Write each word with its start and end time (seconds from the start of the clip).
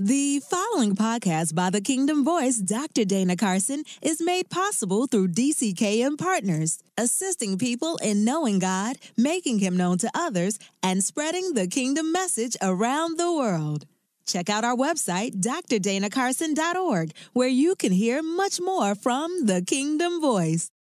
The 0.00 0.40
following 0.40 0.96
podcast 0.96 1.54
by 1.54 1.70
the 1.70 1.80
Kingdom 1.80 2.24
Voice, 2.24 2.56
Dr. 2.56 3.04
Dana 3.04 3.36
Carson, 3.36 3.84
is 4.02 4.20
made 4.20 4.50
possible 4.50 5.06
through 5.06 5.28
DCKM 5.28 6.18
Partners, 6.18 6.82
assisting 6.98 7.58
people 7.58 7.96
in 7.98 8.24
knowing 8.24 8.58
God, 8.58 8.96
making 9.16 9.60
Him 9.60 9.76
known 9.76 9.98
to 9.98 10.10
others, 10.12 10.58
and 10.82 11.04
spreading 11.04 11.54
the 11.54 11.68
kingdom 11.68 12.10
message 12.10 12.56
around 12.60 13.18
the 13.18 13.32
world. 13.32 13.86
Check 14.26 14.50
out 14.50 14.64
our 14.64 14.74
website, 14.74 15.36
drdanacarson.org, 15.40 17.12
where 17.32 17.46
you 17.46 17.76
can 17.76 17.92
hear 17.92 18.20
much 18.20 18.60
more 18.60 18.96
from 18.96 19.46
the 19.46 19.62
Kingdom 19.62 20.20
Voice. 20.20 20.72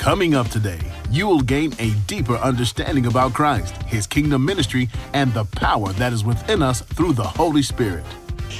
Coming 0.00 0.34
up 0.34 0.48
today, 0.48 0.80
you 1.10 1.26
will 1.26 1.42
gain 1.42 1.74
a 1.78 1.90
deeper 2.06 2.36
understanding 2.36 3.04
about 3.04 3.34
Christ, 3.34 3.76
his 3.82 4.06
kingdom 4.06 4.42
ministry, 4.42 4.88
and 5.12 5.30
the 5.34 5.44
power 5.44 5.92
that 5.92 6.14
is 6.14 6.24
within 6.24 6.62
us 6.62 6.80
through 6.80 7.12
the 7.12 7.22
Holy 7.22 7.60
Spirit. 7.60 8.02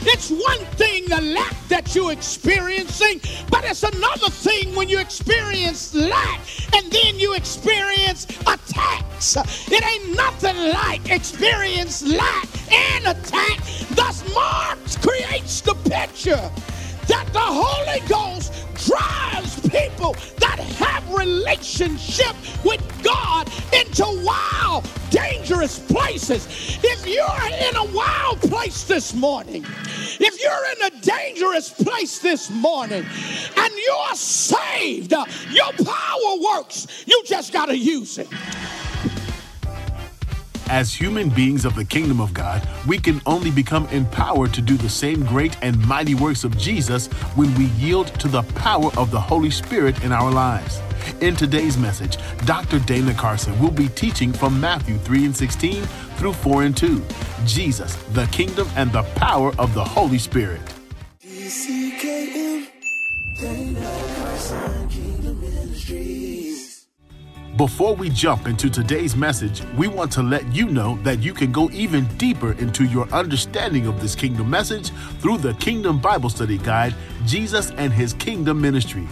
It's 0.03 0.29
one 0.31 0.59
thing 0.77 1.07
the 1.07 1.23
lack 1.23 1.57
that 1.69 1.95
you're 1.95 2.13
experiencing, 2.13 3.23
but 3.49 3.65
it's 3.65 3.83
another 3.83 4.29
thing 4.29 4.75
when 4.75 4.91
you 4.91 4.99
experience 4.99 5.95
lack 5.95 6.41
and 6.75 6.93
then 6.93 7.19
you 7.19 7.33
experience 7.33 8.27
attacks. 8.41 9.39
It 9.73 9.83
ain't 9.83 10.15
nothing 10.15 10.57
like 10.75 11.11
experience 11.11 12.03
lack 12.07 12.49
and 12.71 13.07
attack. 13.07 13.61
Thus, 13.93 14.23
Mark 14.35 14.79
creates 15.01 15.63
the 15.63 15.75
picture 15.89 16.51
that 17.11 17.27
the 17.33 17.41
Holy 17.41 18.01
Ghost 18.09 18.53
drives 18.87 19.59
people 19.69 20.15
that 20.39 20.61
have 20.79 21.13
relationship 21.13 22.37
with 22.65 22.81
God 23.03 23.51
into 23.73 24.05
wild, 24.25 24.89
dangerous 25.11 25.81
places. 25.81 26.47
If 26.85 27.07
you're 27.07 27.69
in 27.69 27.77
a 27.77 27.93
wild 27.93 28.41
place 28.41 28.85
this 28.85 29.13
morning, 29.13 29.67
if 30.21 30.41
you're 30.41 30.87
in 30.87 30.95
a 30.95 31.01
dangerous 31.01 31.71
place 31.71 32.21
this 32.21 32.49
morning 32.49 33.05
and 33.57 33.73
you're 33.75 34.15
saved, 34.15 35.13
your 35.51 35.73
power 35.85 36.39
works. 36.41 36.87
You 37.07 37.23
just 37.27 37.53
got 37.53 37.67
to 37.67 37.77
use 37.77 38.19
it. 38.19 38.29
As 40.71 40.95
human 40.95 41.31
beings 41.31 41.65
of 41.65 41.75
the 41.75 41.85
kingdom 41.85 42.21
of 42.21 42.33
God, 42.33 42.67
we 42.87 42.97
can 42.97 43.21
only 43.27 43.51
become 43.51 43.89
empowered 43.89 44.55
to 44.55 44.63
do 44.63 44.77
the 44.77 44.89
same 44.89 45.27
great 45.27 45.57
and 45.63 45.77
mighty 45.89 46.15
works 46.15 46.45
of 46.45 46.57
Jesus 46.57 47.09
when 47.35 47.53
we 47.57 47.65
yield 47.85 48.07
to 48.21 48.29
the 48.29 48.45
power 48.55 48.93
of 48.97 49.11
the 49.11 49.21
Holy 49.21 49.51
Spirit 49.51 50.05
in 50.05 50.13
our 50.13 50.31
lives. 50.31 50.81
In 51.21 51.35
today's 51.35 51.77
message, 51.77 52.19
Dr. 52.45 52.79
Dana 52.79 53.13
Carson 53.15 53.59
will 53.59 53.73
be 53.73 53.89
teaching 53.89 54.33
from 54.33 54.61
Matthew 54.61 54.97
3 54.99 55.25
and 55.25 55.37
16 55.37 55.83
through 56.19 56.35
4 56.35 56.63
and 56.63 56.77
2. 56.77 57.03
Jesus, 57.47 57.97
the 58.13 58.27
kingdom 58.27 58.69
and 58.77 58.93
the 58.93 59.03
power 59.17 59.53
of 59.59 59.75
the 59.75 59.83
Holy 59.83 60.19
Spirit. 60.19 60.63
DCKM, 61.21 62.69
Dana 63.41 64.15
Carson. 64.15 64.80
Before 67.61 67.95
we 67.95 68.09
jump 68.09 68.47
into 68.47 68.71
today's 68.71 69.15
message, 69.15 69.63
we 69.77 69.87
want 69.87 70.11
to 70.13 70.23
let 70.23 70.51
you 70.51 70.65
know 70.65 70.97
that 71.03 71.19
you 71.19 71.35
can 71.35 71.53
go 71.53 71.69
even 71.73 72.07
deeper 72.17 72.53
into 72.53 72.87
your 72.87 73.07
understanding 73.11 73.87
of 73.87 74.01
this 74.01 74.15
kingdom 74.15 74.49
message 74.49 74.89
through 75.21 75.37
the 75.37 75.53
Kingdom 75.53 75.99
Bible 75.99 76.31
Study 76.31 76.57
Guide, 76.57 76.95
Jesus 77.27 77.71
and 77.73 77.93
His 77.93 78.15
Kingdom 78.15 78.63
Ministry. 78.63 79.07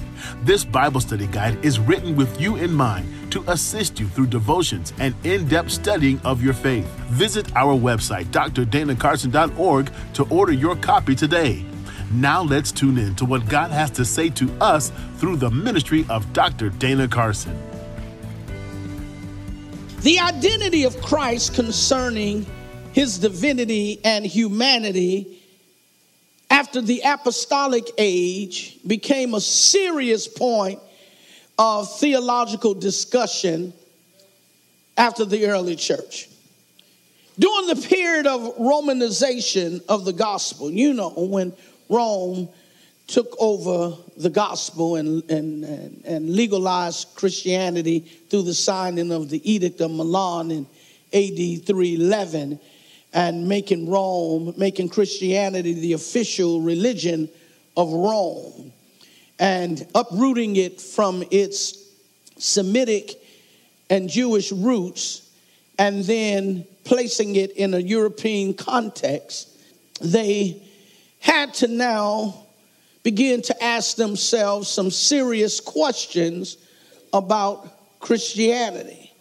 This 0.44 0.64
Bible 0.64 1.02
study 1.02 1.26
guide 1.26 1.62
is 1.62 1.78
written 1.78 2.16
with 2.16 2.40
you 2.40 2.56
in 2.56 2.72
mind 2.72 3.30
to 3.32 3.44
assist 3.48 4.00
you 4.00 4.08
through 4.08 4.28
devotions 4.28 4.94
and 4.98 5.14
in 5.24 5.46
depth 5.46 5.70
studying 5.70 6.18
of 6.24 6.42
your 6.42 6.54
faith. 6.54 6.86
Visit 7.10 7.54
our 7.54 7.76
website, 7.76 8.24
drdanacarson.org, 8.28 9.92
to 10.14 10.24
order 10.30 10.52
your 10.54 10.76
copy 10.76 11.14
today. 11.14 11.66
Now 12.12 12.44
let's 12.44 12.72
tune 12.72 12.96
in 12.96 13.14
to 13.16 13.26
what 13.26 13.46
God 13.46 13.72
has 13.72 13.90
to 13.90 14.06
say 14.06 14.30
to 14.30 14.50
us 14.58 14.90
through 15.18 15.36
the 15.36 15.50
ministry 15.50 16.06
of 16.08 16.32
Dr. 16.32 16.70
Dana 16.70 17.06
Carson. 17.06 17.67
The 20.02 20.20
identity 20.20 20.84
of 20.84 21.00
Christ 21.02 21.54
concerning 21.54 22.46
his 22.92 23.18
divinity 23.18 24.00
and 24.04 24.24
humanity 24.24 25.42
after 26.48 26.80
the 26.80 27.02
apostolic 27.04 27.84
age 27.98 28.78
became 28.86 29.34
a 29.34 29.40
serious 29.40 30.28
point 30.28 30.78
of 31.58 31.98
theological 31.98 32.74
discussion 32.74 33.72
after 34.96 35.24
the 35.24 35.46
early 35.46 35.74
church. 35.74 36.28
During 37.36 37.66
the 37.66 37.88
period 37.88 38.28
of 38.28 38.56
Romanization 38.56 39.84
of 39.88 40.04
the 40.04 40.12
gospel, 40.12 40.70
you 40.70 40.94
know, 40.94 41.10
when 41.10 41.52
Rome 41.88 42.48
took 43.08 43.34
over 43.40 43.96
the 44.18 44.30
gospel 44.30 44.96
and, 44.96 45.28
and, 45.30 45.64
and, 45.64 46.02
and, 46.04 46.30
legalized 46.30 47.08
Christianity 47.16 48.00
through 48.00 48.42
the 48.42 48.54
signing 48.54 49.10
of 49.10 49.30
the 49.30 49.50
Edict 49.50 49.80
of 49.80 49.90
Milan 49.90 50.50
in 50.50 50.66
AD 51.14 51.66
311 51.66 52.60
and 53.14 53.48
making 53.48 53.88
Rome, 53.88 54.52
making 54.58 54.90
Christianity 54.90 55.72
the 55.72 55.94
official 55.94 56.60
religion 56.60 57.30
of 57.78 57.90
Rome 57.90 58.72
and 59.38 59.86
uprooting 59.94 60.56
it 60.56 60.78
from 60.78 61.24
its 61.30 61.78
Semitic 62.36 63.20
and 63.88 64.10
Jewish 64.10 64.52
roots 64.52 65.30
and 65.78 66.04
then 66.04 66.66
placing 66.84 67.36
it 67.36 67.52
in 67.52 67.72
a 67.72 67.78
European 67.78 68.52
context, 68.52 69.48
they 70.02 70.62
had 71.20 71.54
to 71.54 71.68
now 71.68 72.47
begin 73.02 73.42
to 73.42 73.62
ask 73.62 73.96
themselves 73.96 74.68
some 74.68 74.90
serious 74.90 75.60
questions 75.60 76.58
about 77.12 78.00
Christianity. 78.00 79.12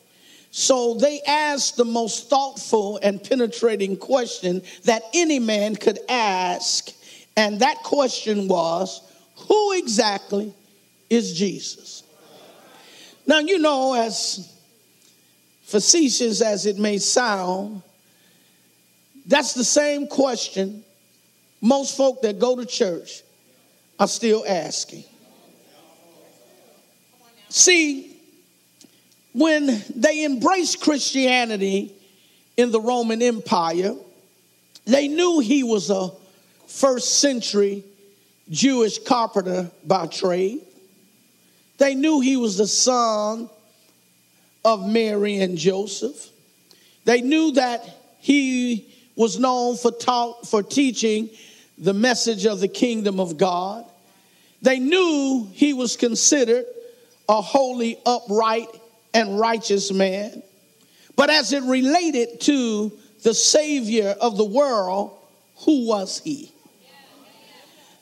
So 0.52 0.96
they 0.96 1.22
asked 1.22 1.78
the 1.78 1.86
most 1.86 2.30
thoughtful 2.30 3.00
and 3.04 3.24
penetrating 3.24 3.98
question 3.98 4.62
that 4.86 5.04
any 5.14 5.40
man 5.40 5.76
could 5.76 6.00
ask. 6.10 6.92
And 7.36 7.60
that 7.60 7.78
question 7.84 8.48
was 8.48 9.02
Who 9.48 9.74
exactly 9.74 10.54
is 11.10 11.38
Jesus? 11.38 12.04
Now, 13.28 13.40
you 13.40 13.60
know, 13.60 13.94
as 13.94 14.52
facetious 15.64 16.42
as 16.42 16.66
it 16.66 16.78
may 16.78 16.98
sound, 16.98 17.84
that's 19.26 19.54
the 19.54 19.66
same 19.66 20.08
question 20.08 20.84
most 21.62 21.98
folk 21.98 22.22
that 22.22 22.40
go 22.40 22.56
to 22.56 22.66
church 22.66 23.22
are 24.00 24.08
still 24.08 24.44
asking. 24.48 25.04
See, 27.50 28.16
when 29.34 29.84
they 29.96 30.26
embraced 30.26 30.82
Christianity 30.82 31.94
in 32.58 32.72
the 32.72 32.82
Roman 32.82 33.22
Empire, 33.22 33.96
they 34.86 35.08
knew 35.08 35.40
he 35.40 35.64
was 35.64 35.90
a 35.90 36.12
first 36.68 37.20
century 37.20 37.84
Jewish 38.50 39.00
carpenter 39.00 39.70
by 39.86 40.08
trade. 40.08 40.62
They 41.78 41.96
knew 41.96 42.20
he 42.20 42.38
was 42.38 42.58
the 42.58 42.68
son 42.68 43.50
of 44.66 44.88
Mary 44.88 45.40
and 45.40 45.58
Joseph. 45.58 46.30
They 47.06 47.22
knew 47.22 47.52
that 47.54 47.88
he 48.20 48.94
was 49.16 49.40
known 49.40 49.78
for, 49.78 49.92
talk, 49.92 50.46
for 50.46 50.62
teaching 50.62 51.30
the 51.78 51.94
message 51.94 52.46
of 52.46 52.60
the 52.60 52.68
kingdom 52.68 53.20
of 53.20 53.38
God. 53.38 53.86
They 54.62 54.80
knew 54.80 55.48
he 55.54 55.74
was 55.74 55.96
considered 55.96 56.66
a 57.30 57.42
holy, 57.42 57.98
upright, 58.06 58.68
and 59.14 59.40
righteous 59.40 59.92
man. 59.92 60.42
But 61.16 61.30
as 61.30 61.54
it 61.54 61.64
related 61.64 62.42
to 62.42 62.92
the 63.24 63.34
Savior 63.34 64.16
of 64.22 64.38
the 64.38 64.46
world, 64.46 65.18
who 65.66 65.88
was 65.88 66.20
he? 66.24 66.52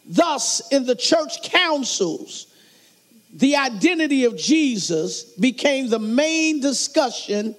Thus, 0.05 0.61
in 0.71 0.85
the 0.85 0.95
church 0.95 1.41
councils, 1.43 2.47
the 3.33 3.55
identity 3.55 4.25
of 4.25 4.37
Jesus 4.37 5.23
became 5.23 5.89
the 5.89 5.99
main 5.99 6.61
discussion 6.61 7.55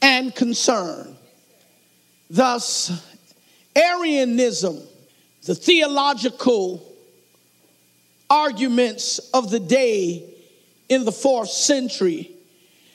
and 0.00 0.34
concern. 0.34 1.16
Thus, 2.30 2.90
Arianism, 3.74 4.80
the 5.44 5.54
theological 5.54 6.86
arguments 8.28 9.18
of 9.32 9.50
the 9.50 9.60
day 9.60 10.24
in 10.88 11.04
the 11.04 11.12
fourth 11.12 11.50
century, 11.50 12.30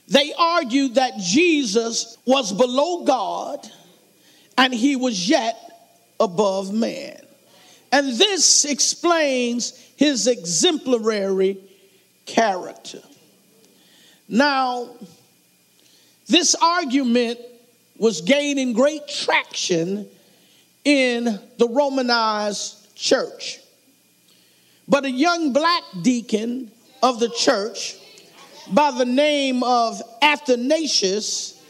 they 0.08 0.34
argued 0.38 0.96
that 0.96 1.18
Jesus 1.18 2.18
was 2.26 2.54
below 2.54 3.04
God 3.06 3.68
and 4.58 4.74
he 4.74 4.96
was 4.96 5.28
yet 5.28 5.58
above 6.20 6.72
man. 6.74 7.20
And 7.92 8.14
this 8.14 8.66
explains 8.66 9.72
his 9.96 10.28
exemplary 10.28 11.58
character. 12.26 13.02
Now, 14.28 14.90
this 16.28 16.56
argument 16.56 17.40
was 17.98 18.22
gaining 18.22 18.74
great 18.74 19.08
traction 19.08 20.08
in 20.86 21.40
the 21.58 21.68
Romanized 21.68 22.96
church. 22.96 23.60
But 24.88 25.04
a 25.06 25.12
young 25.12 25.52
black 25.52 25.84
deacon 26.02 26.72
of 27.02 27.20
the 27.20 27.30
church 27.30 27.98
by 28.72 28.92
the 28.92 29.06
name 29.06 29.64
of 29.64 30.02
Athanasius 30.22 31.62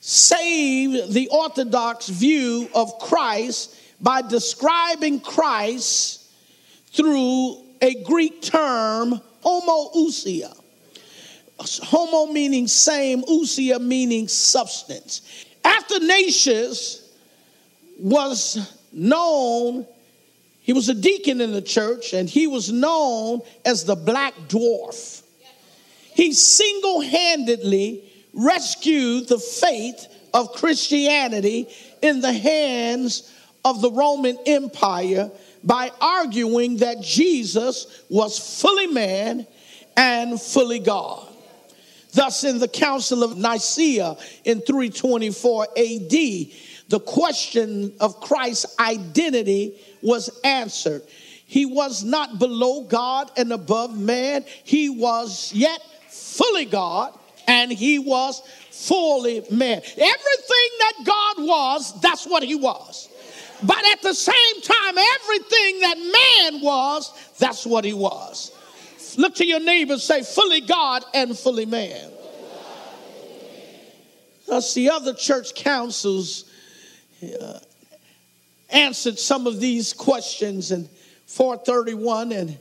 saved 0.00 1.12
the 1.12 1.28
Orthodox 1.28 2.08
view 2.08 2.68
of 2.74 2.98
Christ 2.98 3.76
by 4.00 4.20
describing 4.20 5.20
Christ 5.20 6.30
through 6.88 7.62
a 7.80 8.02
Greek 8.02 8.42
term, 8.42 9.20
homoousia. 9.44 10.56
Homo 11.58 12.32
meaning 12.32 12.66
same, 12.66 13.22
ousia 13.22 13.80
meaning 13.80 14.26
substance. 14.26 15.22
Athanasius 15.64 17.01
was 18.02 18.76
known, 18.92 19.86
he 20.60 20.72
was 20.72 20.88
a 20.88 20.94
deacon 20.94 21.40
in 21.40 21.52
the 21.52 21.62
church, 21.62 22.12
and 22.12 22.28
he 22.28 22.46
was 22.46 22.70
known 22.70 23.40
as 23.64 23.84
the 23.84 23.94
black 23.94 24.34
dwarf. 24.48 25.22
He 26.14 26.32
single 26.32 27.00
handedly 27.00 28.02
rescued 28.34 29.28
the 29.28 29.38
faith 29.38 30.06
of 30.34 30.52
Christianity 30.52 31.68
in 32.02 32.20
the 32.20 32.32
hands 32.32 33.32
of 33.64 33.80
the 33.80 33.90
Roman 33.90 34.36
Empire 34.46 35.30
by 35.62 35.90
arguing 36.00 36.78
that 36.78 37.00
Jesus 37.02 38.02
was 38.08 38.60
fully 38.60 38.88
man 38.88 39.46
and 39.96 40.40
fully 40.40 40.80
God. 40.80 41.28
Thus, 42.12 42.44
in 42.44 42.58
the 42.58 42.68
Council 42.68 43.22
of 43.22 43.38
Nicaea 43.38 44.16
in 44.44 44.60
324 44.60 45.68
AD, 45.76 46.12
the 46.92 47.00
question 47.00 47.94
of 48.00 48.20
Christ's 48.20 48.78
identity 48.78 49.80
was 50.02 50.28
answered. 50.44 51.02
He 51.46 51.64
was 51.64 52.04
not 52.04 52.38
below 52.38 52.82
God 52.82 53.30
and 53.38 53.50
above 53.50 53.98
man, 53.98 54.44
he 54.62 54.90
was 54.90 55.50
yet 55.54 55.80
fully 56.10 56.66
God 56.66 57.18
and 57.48 57.72
he 57.72 57.98
was 57.98 58.42
fully 58.70 59.42
man. 59.50 59.78
Everything 59.78 60.70
that 60.80 60.92
God 61.06 61.36
was, 61.38 61.98
that's 62.02 62.26
what 62.26 62.42
he 62.42 62.56
was. 62.56 63.08
But 63.62 63.82
at 63.90 64.02
the 64.02 64.12
same 64.12 64.60
time, 64.60 64.98
everything 64.98 65.80
that 65.80 65.96
man 65.96 66.60
was, 66.60 67.10
that's 67.38 67.64
what 67.64 67.86
he 67.86 67.94
was. 67.94 68.52
Look 69.16 69.36
to 69.36 69.46
your 69.46 69.60
neighbor 69.60 69.96
say, 69.96 70.22
fully 70.22 70.60
God 70.60 71.04
and 71.14 71.38
fully 71.38 71.64
man. 71.64 72.10
Thus, 74.46 74.74
the 74.74 74.90
other 74.90 75.14
church 75.14 75.54
councils 75.54 76.51
uh, 77.22 77.58
answered 78.70 79.18
some 79.18 79.46
of 79.46 79.60
these 79.60 79.92
questions 79.92 80.72
in 80.72 80.88
431 81.26 82.32
and 82.32 82.58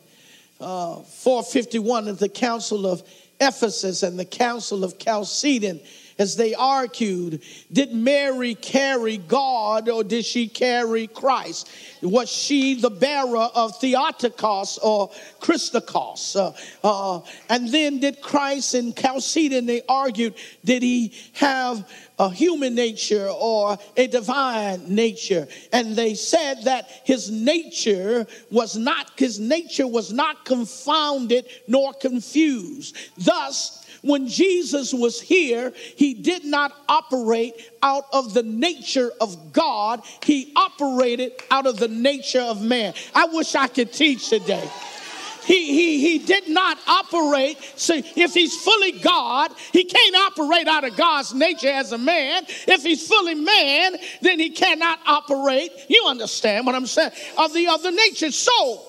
uh, 0.60 0.98
451 0.98 2.08
at 2.08 2.20
the 2.20 2.30
Council 2.30 2.86
of 2.86 3.02
Ephesus 3.40 4.04
and 4.04 4.20
the 4.20 4.26
Council 4.26 4.84
of 4.84 5.00
Chalcedon 5.00 5.80
as 6.20 6.36
they 6.36 6.54
argued 6.54 7.42
did 7.72 7.94
Mary 7.94 8.54
carry 8.54 9.18
God 9.18 9.90
or 9.90 10.04
did 10.04 10.24
she 10.24 10.48
carry 10.48 11.08
Christ? 11.08 11.70
Was 12.02 12.30
she 12.32 12.76
the 12.76 12.90
bearer 12.90 13.50
of 13.54 13.80
Theotokos 13.80 14.80
or 14.80 15.10
Christokos? 15.40 16.36
Uh, 16.36 16.54
uh, 16.84 17.22
and 17.50 17.70
then 17.70 18.00
did 18.00 18.22
Christ 18.22 18.76
in 18.76 18.94
Chalcedon, 18.94 19.66
they 19.66 19.82
argued, 19.88 20.34
did 20.66 20.82
he 20.82 21.14
have 21.34 21.88
a 22.18 22.30
human 22.30 22.76
nature 22.76 23.30
or 23.30 23.78
a 23.98 24.08
divine 24.08 24.94
nature? 24.94 25.48
And 25.72 25.96
they 25.96 26.16
said 26.16 26.64
that 26.64 26.90
his 27.04 27.30
nature 27.30 28.26
was 28.50 28.76
not, 28.76 29.12
his 29.18 29.40
nature 29.40 29.88
was 29.88 30.12
not 30.12 30.46
confounded 30.46 31.46
nor 31.68 31.94
confused. 31.94 32.96
Thus, 33.18 33.82
when 34.02 34.28
Jesus 34.28 34.94
was 34.94 35.22
here, 35.22 35.74
he 35.96 36.14
did 36.14 36.44
not 36.44 36.74
operate 36.90 37.54
out 37.84 38.06
of 38.12 38.34
the 38.34 38.44
nature 38.44 39.12
of 39.22 39.54
God, 39.54 40.02
he 40.24 40.52
operated 40.56 41.34
out 41.52 41.68
of 41.68 41.78
the 41.78 41.88
nature 41.92 42.42
of 42.42 42.62
man. 42.62 42.94
I 43.14 43.26
wish 43.26 43.56
I 43.56 43.68
could 43.68 43.94
teach 43.94 44.30
today. 44.30 44.68
He, 45.44 45.74
he, 45.74 46.20
he 46.20 46.26
did 46.26 46.50
not 46.50 46.78
operate. 46.88 47.58
See, 47.76 48.04
if 48.16 48.34
he's 48.34 48.56
fully 48.56 48.92
God, 48.94 49.52
he 49.72 49.84
can't 49.84 50.16
operate 50.16 50.68
out 50.68 50.84
of 50.84 50.96
God's 50.96 51.34
nature 51.34 51.70
as 51.70 51.92
a 51.92 51.98
man. 51.98 52.44
If 52.68 52.84
he's 52.84 53.08
fully 53.08 53.36
man, 53.36 53.96
then 54.22 54.40
he 54.40 54.52
cannot 54.52 55.00
operate. 55.06 55.72
You 55.90 56.06
understand 56.08 56.66
what 56.66 56.76
I'm 56.76 56.86
saying? 56.86 57.12
Of 57.38 57.54
the 57.54 57.68
other 57.68 57.92
nature. 57.92 58.32
So, 58.32 58.84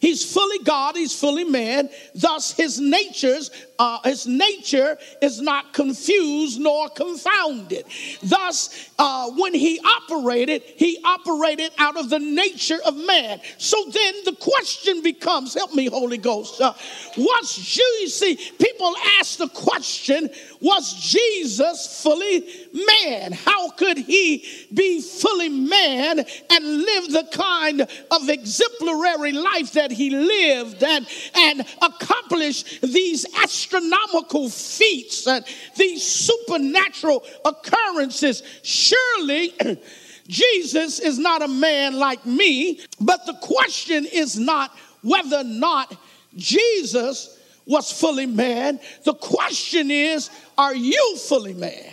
He's 0.00 0.32
fully 0.32 0.58
God, 0.64 0.96
he's 0.96 1.18
fully 1.18 1.44
man. 1.44 1.90
Thus, 2.14 2.52
his 2.52 2.78
natures, 2.80 3.50
uh, 3.78 3.98
his 4.04 4.26
nature 4.26 4.96
is 5.20 5.40
not 5.40 5.72
confused 5.72 6.60
nor 6.60 6.88
confounded. 6.88 7.84
Thus, 8.22 8.90
uh, 8.98 9.30
when 9.36 9.54
he 9.54 9.80
operated, 9.80 10.62
he 10.62 11.00
operated 11.04 11.72
out 11.78 11.96
of 11.96 12.10
the 12.10 12.18
nature 12.18 12.78
of 12.86 12.96
man. 12.96 13.40
So 13.58 13.76
then 13.90 14.14
the 14.24 14.32
question 14.32 15.02
becomes, 15.02 15.54
help 15.54 15.74
me, 15.74 15.86
Holy 15.86 16.18
Ghost. 16.18 16.60
Uh, 16.60 16.74
what's 17.16 17.56
Jesus? 17.56 18.18
See, 18.18 18.36
people 18.58 18.94
ask 19.18 19.38
the 19.38 19.48
question, 19.48 20.30
was 20.60 20.94
Jesus 20.94 22.02
fully 22.02 22.44
man? 22.72 23.32
How 23.32 23.70
could 23.70 23.98
he 23.98 24.44
be 24.74 25.00
fully 25.00 25.48
man 25.48 26.18
and 26.50 26.64
live 26.64 27.12
the 27.12 27.28
kind 27.32 27.82
of 27.82 28.28
exemplary 28.28 29.32
life 29.32 29.72
that 29.72 29.87
he 29.90 30.10
lived 30.10 30.82
and, 30.82 31.06
and 31.34 31.66
accomplish 31.82 32.80
these 32.80 33.26
astronomical 33.42 34.48
feats 34.48 35.26
and 35.26 35.44
these 35.76 36.02
supernatural 36.04 37.24
occurrences? 37.44 38.42
Surely. 38.62 39.54
Jesus 40.28 41.00
is 41.00 41.18
not 41.18 41.40
a 41.40 41.48
man 41.48 41.98
like 41.98 42.26
me, 42.26 42.80
but 43.00 43.24
the 43.24 43.32
question 43.40 44.04
is 44.04 44.38
not 44.38 44.70
whether 45.00 45.38
or 45.38 45.44
not 45.44 45.96
Jesus 46.36 47.38
was 47.66 47.90
fully 47.90 48.26
man. 48.26 48.78
The 49.04 49.14
question 49.14 49.90
is, 49.90 50.30
are 50.56 50.74
you 50.74 51.16
fully 51.16 51.54
man? 51.54 51.92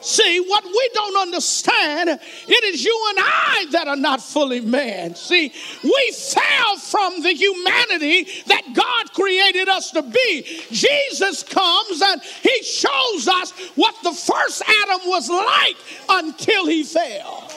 See, 0.00 0.40
what 0.40 0.64
we 0.64 0.90
don't 0.94 1.16
understand, 1.16 2.08
it 2.10 2.64
is 2.64 2.84
you 2.84 3.06
and 3.10 3.18
I 3.20 3.66
that 3.72 3.88
are 3.88 3.96
not 3.96 4.22
fully 4.22 4.60
man. 4.60 5.14
See, 5.16 5.52
we 5.82 6.12
fell 6.12 6.76
from 6.76 7.22
the 7.22 7.32
humanity 7.32 8.28
that 8.46 8.62
God 8.74 9.12
created 9.12 9.68
us 9.68 9.90
to 9.92 10.02
be. 10.02 10.62
Jesus 10.70 11.42
comes 11.42 12.00
and 12.00 12.22
he 12.22 12.62
shows 12.62 13.28
us 13.28 13.52
what 13.74 13.94
the 14.04 14.12
first 14.12 14.62
Adam 14.62 15.00
was 15.06 15.28
like 15.28 15.76
until 16.08 16.66
he 16.66 16.84
fell. 16.84 17.50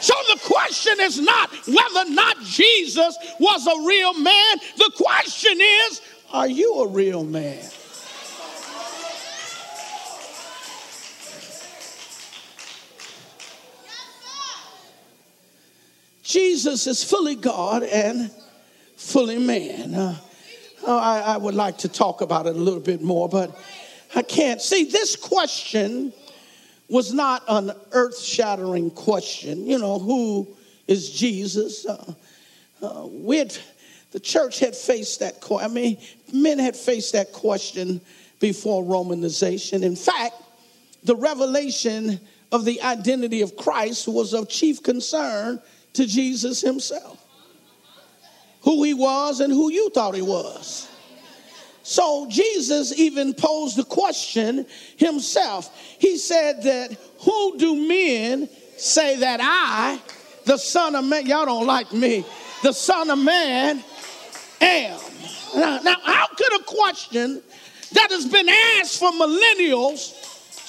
So 0.00 0.14
the 0.32 0.40
question 0.44 1.00
is 1.00 1.20
not 1.20 1.50
whether 1.66 2.10
or 2.10 2.14
not 2.14 2.40
Jesus 2.42 3.16
was 3.38 3.66
a 3.66 3.86
real 3.86 4.14
man. 4.14 4.56
The 4.78 4.92
question 4.96 5.58
is, 5.60 6.00
are 6.32 6.48
you 6.48 6.74
a 6.76 6.88
real 6.88 7.24
man? 7.24 7.68
Jesus 16.30 16.86
is 16.86 17.02
fully 17.02 17.34
God 17.34 17.82
and 17.82 18.30
fully 18.94 19.38
man. 19.38 19.96
Uh, 19.96 20.16
oh, 20.86 20.96
I, 20.96 21.20
I 21.20 21.36
would 21.36 21.56
like 21.56 21.78
to 21.78 21.88
talk 21.88 22.20
about 22.20 22.46
it 22.46 22.54
a 22.54 22.58
little 22.58 22.78
bit 22.78 23.02
more, 23.02 23.28
but 23.28 23.58
I 24.14 24.22
can't. 24.22 24.62
See, 24.62 24.84
this 24.84 25.16
question 25.16 26.12
was 26.88 27.12
not 27.12 27.42
an 27.48 27.72
earth 27.90 28.20
shattering 28.20 28.92
question. 28.92 29.66
You 29.66 29.78
know, 29.80 29.98
who 29.98 30.46
is 30.86 31.10
Jesus? 31.10 31.84
Uh, 31.84 32.14
uh, 32.80 33.06
we 33.10 33.38
had, 33.38 33.56
the 34.12 34.20
church 34.20 34.60
had 34.60 34.76
faced 34.76 35.18
that 35.20 35.40
question. 35.40 35.68
I 35.68 35.74
mean, 35.74 35.98
men 36.32 36.60
had 36.60 36.76
faced 36.76 37.12
that 37.14 37.32
question 37.32 38.00
before 38.38 38.84
Romanization. 38.84 39.82
In 39.82 39.96
fact, 39.96 40.36
the 41.02 41.16
revelation 41.16 42.20
of 42.52 42.64
the 42.64 42.82
identity 42.82 43.40
of 43.42 43.56
Christ 43.56 44.06
was 44.06 44.32
of 44.32 44.48
chief 44.48 44.80
concern 44.80 45.60
to 45.94 46.06
Jesus 46.06 46.60
himself. 46.60 47.18
Who 48.62 48.82
he 48.82 48.94
was 48.94 49.40
and 49.40 49.52
who 49.52 49.70
you 49.70 49.90
thought 49.90 50.14
he 50.14 50.22
was. 50.22 50.88
So 51.82 52.26
Jesus 52.28 52.96
even 52.98 53.32
posed 53.34 53.76
the 53.76 53.84
question 53.84 54.66
himself. 54.96 55.74
He 55.98 56.18
said 56.18 56.62
that, 56.62 56.96
Who 57.20 57.58
do 57.58 57.74
men 57.74 58.48
say 58.76 59.16
that 59.16 59.40
I, 59.42 60.00
the 60.44 60.58
Son 60.58 60.94
of 60.94 61.04
Man, 61.04 61.26
y'all 61.26 61.46
don't 61.46 61.66
like 61.66 61.92
me, 61.92 62.24
the 62.62 62.72
Son 62.72 63.10
of 63.10 63.18
Man, 63.18 63.82
am? 64.60 65.00
Now, 65.56 65.80
now 65.80 65.96
how 66.04 66.26
could 66.28 66.60
a 66.60 66.64
question 66.64 67.42
that 67.92 68.10
has 68.10 68.26
been 68.26 68.48
asked 68.48 68.98
for 68.98 69.10
millennials 69.10 70.14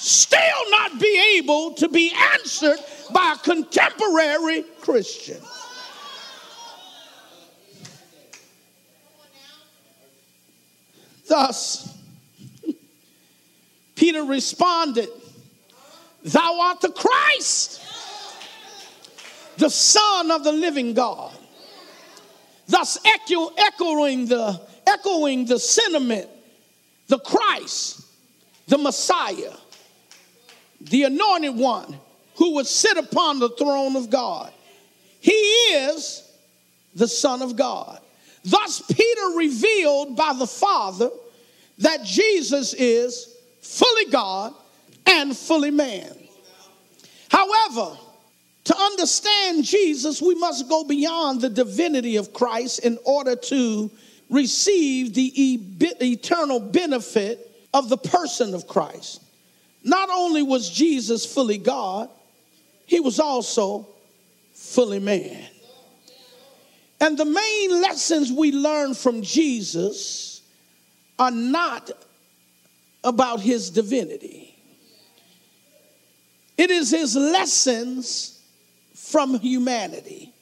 still 0.02 0.70
not 0.70 0.98
be 0.98 1.36
able 1.38 1.74
to 1.74 1.88
be 1.88 2.12
answered 2.32 2.78
by 3.12 3.36
a 3.36 3.42
contemporary 3.42 4.62
Christian? 4.80 5.40
Thus, 11.28 11.96
Peter 13.94 14.24
responded, 14.24 15.08
Thou 16.24 16.60
art 16.60 16.80
the 16.80 16.90
Christ, 16.90 17.80
the 19.56 19.70
Son 19.70 20.30
of 20.30 20.44
the 20.44 20.52
living 20.52 20.94
God. 20.94 21.32
Thus 22.68 22.98
echo, 23.04 23.48
echoing 23.56 24.26
the 24.26 24.60
echoing 24.86 25.46
the 25.46 25.58
sentiment, 25.58 26.28
the 27.08 27.18
Christ, 27.18 28.02
the 28.66 28.78
Messiah, 28.78 29.54
the 30.80 31.04
anointed 31.04 31.56
one 31.56 31.98
who 32.36 32.54
would 32.54 32.66
sit 32.66 32.96
upon 32.96 33.38
the 33.38 33.50
throne 33.50 33.96
of 33.96 34.10
God. 34.10 34.52
He 35.20 35.32
is 35.32 36.22
the 36.94 37.08
Son 37.08 37.42
of 37.42 37.56
God. 37.56 38.00
Thus, 38.44 38.82
Peter 38.82 39.26
revealed 39.36 40.16
by 40.16 40.32
the 40.36 40.46
Father 40.46 41.10
that 41.78 42.04
Jesus 42.04 42.74
is 42.74 43.36
fully 43.60 44.10
God 44.10 44.52
and 45.06 45.36
fully 45.36 45.70
man. 45.70 46.12
However, 47.28 47.96
to 48.64 48.76
understand 48.76 49.64
Jesus, 49.64 50.20
we 50.20 50.34
must 50.34 50.68
go 50.68 50.84
beyond 50.84 51.40
the 51.40 51.48
divinity 51.48 52.16
of 52.16 52.32
Christ 52.32 52.80
in 52.80 52.98
order 53.04 53.34
to 53.34 53.90
receive 54.30 55.14
the 55.14 55.58
eternal 56.00 56.60
benefit 56.60 57.50
of 57.74 57.88
the 57.88 57.96
person 57.96 58.54
of 58.54 58.66
Christ. 58.66 59.22
Not 59.84 60.10
only 60.10 60.42
was 60.42 60.70
Jesus 60.70 61.26
fully 61.26 61.58
God, 61.58 62.08
he 62.86 63.00
was 63.00 63.18
also 63.20 63.88
fully 64.54 64.98
man. 64.98 65.44
And 67.00 67.18
the 67.18 67.24
main 67.24 67.82
lessons 67.82 68.30
we 68.30 68.52
learn 68.52 68.94
from 68.94 69.22
Jesus 69.22 70.42
are 71.18 71.30
not 71.30 71.90
about 73.04 73.40
his 73.40 73.70
divinity, 73.70 74.56
it 76.56 76.70
is 76.70 76.90
his 76.90 77.16
lessons 77.16 78.40
from 78.94 79.38
humanity. 79.40 80.32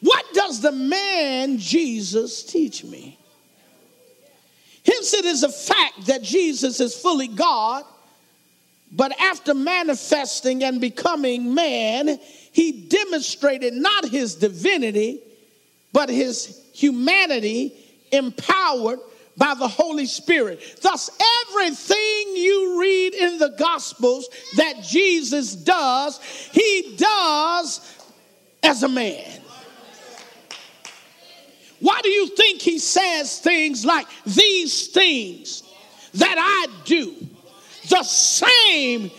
What 0.00 0.24
does 0.32 0.62
the 0.62 0.72
man 0.72 1.58
Jesus 1.58 2.42
teach 2.42 2.84
me? 2.84 3.18
Hence, 4.86 5.12
it 5.12 5.26
is 5.26 5.42
a 5.42 5.50
fact 5.50 6.06
that 6.06 6.22
Jesus 6.22 6.80
is 6.80 6.94
fully 6.94 7.28
God, 7.28 7.84
but 8.92 9.12
after 9.20 9.54
manifesting 9.54 10.64
and 10.64 10.80
becoming 10.80 11.54
man, 11.54 12.18
he 12.52 12.72
demonstrated 12.72 13.74
not 13.74 14.04
his 14.08 14.34
divinity 14.34 15.22
but 15.92 16.08
his 16.08 16.62
humanity 16.72 17.74
empowered 18.12 19.00
by 19.36 19.54
the 19.54 19.68
Holy 19.68 20.06
Spirit. 20.06 20.60
Thus, 20.82 21.10
everything 21.48 22.36
you 22.36 22.80
read 22.80 23.14
in 23.14 23.38
the 23.38 23.54
Gospels 23.58 24.28
that 24.56 24.82
Jesus 24.82 25.54
does, 25.54 26.20
he 26.52 26.94
does 26.96 27.80
as 28.62 28.82
a 28.82 28.88
man. 28.88 29.40
Why 31.80 32.00
do 32.02 32.10
you 32.10 32.28
think 32.28 32.60
he 32.60 32.78
says 32.78 33.38
things 33.38 33.86
like, 33.86 34.06
These 34.26 34.88
things 34.88 35.62
that 36.14 36.36
I 36.38 36.84
do, 36.84 37.14
the 37.90 38.02
same 38.02 39.10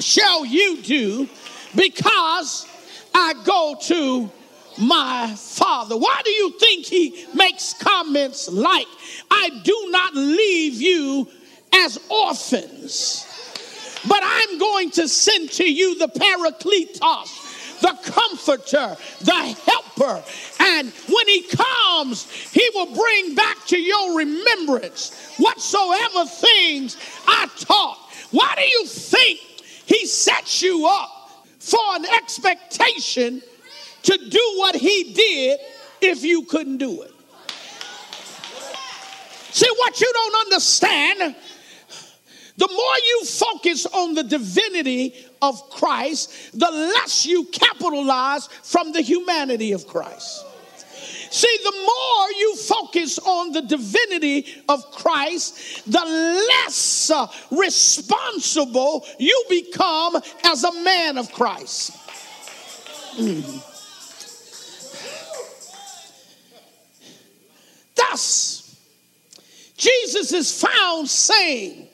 shall 0.00 0.44
you 0.44 0.82
do, 0.82 1.28
because 1.74 2.66
I 3.14 3.34
go 3.44 3.76
to 3.82 4.30
my 4.76 5.32
father. 5.36 5.96
Why 5.96 6.20
do 6.24 6.30
you 6.30 6.58
think 6.58 6.84
he 6.84 7.26
makes 7.32 7.74
comments 7.74 8.48
like, 8.48 8.88
I 9.30 9.50
do 9.62 9.86
not 9.90 10.14
leave 10.14 10.82
you 10.82 11.28
as 11.72 11.98
orphans, 12.10 13.24
but 14.08 14.20
I'm 14.22 14.58
going 14.58 14.90
to 14.92 15.08
send 15.08 15.50
to 15.52 15.64
you 15.64 15.96
the 15.98 16.08
Parakletos, 16.08 17.43
the 17.84 18.12
comforter, 18.12 18.96
the 19.20 19.56
helper. 19.66 20.24
And 20.60 20.92
when 21.08 21.28
he 21.28 21.42
comes, 21.42 22.30
he 22.50 22.68
will 22.74 22.94
bring 22.94 23.34
back 23.34 23.64
to 23.66 23.78
your 23.78 24.18
remembrance 24.18 25.34
whatsoever 25.36 26.24
things 26.26 26.96
I 27.26 27.48
taught. 27.58 27.98
Why 28.30 28.54
do 28.56 28.62
you 28.62 28.86
think 28.86 29.38
he 29.86 30.06
sets 30.06 30.62
you 30.62 30.86
up 30.86 31.30
for 31.58 31.80
an 31.96 32.06
expectation? 32.06 33.42
to 34.04 34.18
do 34.18 34.54
what 34.56 34.76
he 34.76 35.12
did 35.14 35.58
if 36.00 36.24
you 36.24 36.42
couldn't 36.42 36.76
do 36.76 37.02
it. 37.02 37.10
See, 39.50 39.70
what 39.78 40.00
you 40.00 40.10
don't 40.12 40.46
understand, 40.46 41.36
the 42.56 42.68
more 42.68 42.96
you 43.08 43.24
focus 43.24 43.86
on 43.86 44.14
the 44.14 44.24
divinity 44.24 45.14
of 45.44 45.70
Christ, 45.70 46.58
the 46.58 46.70
less 46.70 47.26
you 47.26 47.44
capitalize 47.44 48.46
from 48.62 48.92
the 48.92 49.02
humanity 49.02 49.72
of 49.72 49.86
Christ. 49.86 50.46
See, 51.30 51.58
the 51.64 51.72
more 51.72 52.30
you 52.38 52.56
focus 52.56 53.18
on 53.18 53.52
the 53.52 53.62
divinity 53.62 54.46
of 54.68 54.90
Christ, 54.92 55.82
the 55.84 56.04
less 56.04 57.10
uh, 57.10 57.26
responsible 57.50 59.04
you 59.18 59.44
become 59.50 60.16
as 60.44 60.64
a 60.64 60.72
man 60.82 61.18
of 61.18 61.30
Christ. 61.32 61.92
Mm. 63.16 63.70
Thus, 67.96 68.76
Jesus 69.76 70.32
is 70.32 70.62
found 70.62 71.08
saying, 71.08 71.88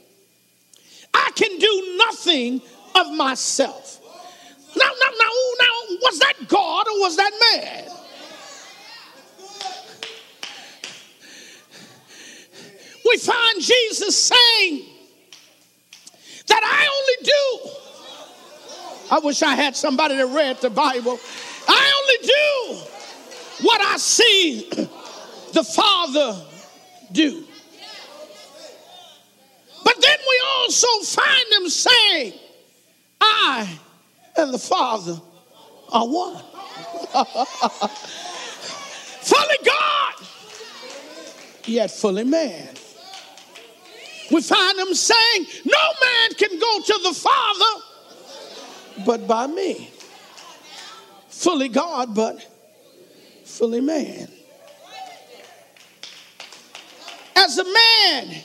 I 1.15 1.31
can 1.35 1.59
do 1.59 1.97
nothing 1.97 2.63
of 2.95 3.13
myself. 3.13 3.99
Now, 4.77 4.85
now, 4.85 5.11
now, 5.19 5.31
now, 5.59 5.97
was 6.03 6.19
that 6.21 6.35
God 6.49 6.87
or 6.89 7.01
was 7.01 7.17
that 7.17 7.33
man? 7.53 7.85
We 13.07 13.17
find 13.19 13.61
Jesus 13.61 14.25
saying 14.25 14.85
that 16.47 16.63
I 16.63 16.87
only 16.99 17.25
do. 17.25 17.71
I 19.11 19.19
wish 19.19 19.43
I 19.43 19.55
had 19.55 19.75
somebody 19.75 20.17
that 20.17 20.27
read 20.27 20.61
the 20.61 20.71
Bible. 20.71 21.19
I 21.67 21.93
only 22.01 22.29
do 22.29 23.67
what 23.67 23.81
I 23.81 23.97
see 23.97 24.69
the 25.53 25.65
Father 25.65 26.41
do. 27.11 27.45
But 29.85 29.97
then 30.01 30.19
we 30.29 30.43
also 30.45 30.87
find 31.01 31.53
him 31.53 31.69
saying, 31.69 32.35
I 33.31 33.79
and 34.37 34.53
the 34.53 34.59
Father 34.59 35.21
are 35.93 36.07
one. 36.07 36.43
fully 39.23 39.59
God, 39.65 40.15
yet 41.65 41.91
fully 41.91 42.25
man. 42.25 42.69
We 44.31 44.41
find 44.41 44.79
him 44.79 44.95
saying, 44.95 45.47
No 45.65 45.93
man 46.01 46.31
can 46.37 46.59
go 46.59 46.81
to 46.81 47.01
the 47.03 47.15
Father 47.15 47.85
but 49.05 49.27
by 49.27 49.47
me. 49.47 49.91
Fully 51.29 51.69
God, 51.69 52.15
but 52.15 52.47
fully 53.45 53.81
man. 53.81 54.29
As 57.37 57.59
a 57.59 57.65
man, 57.65 58.37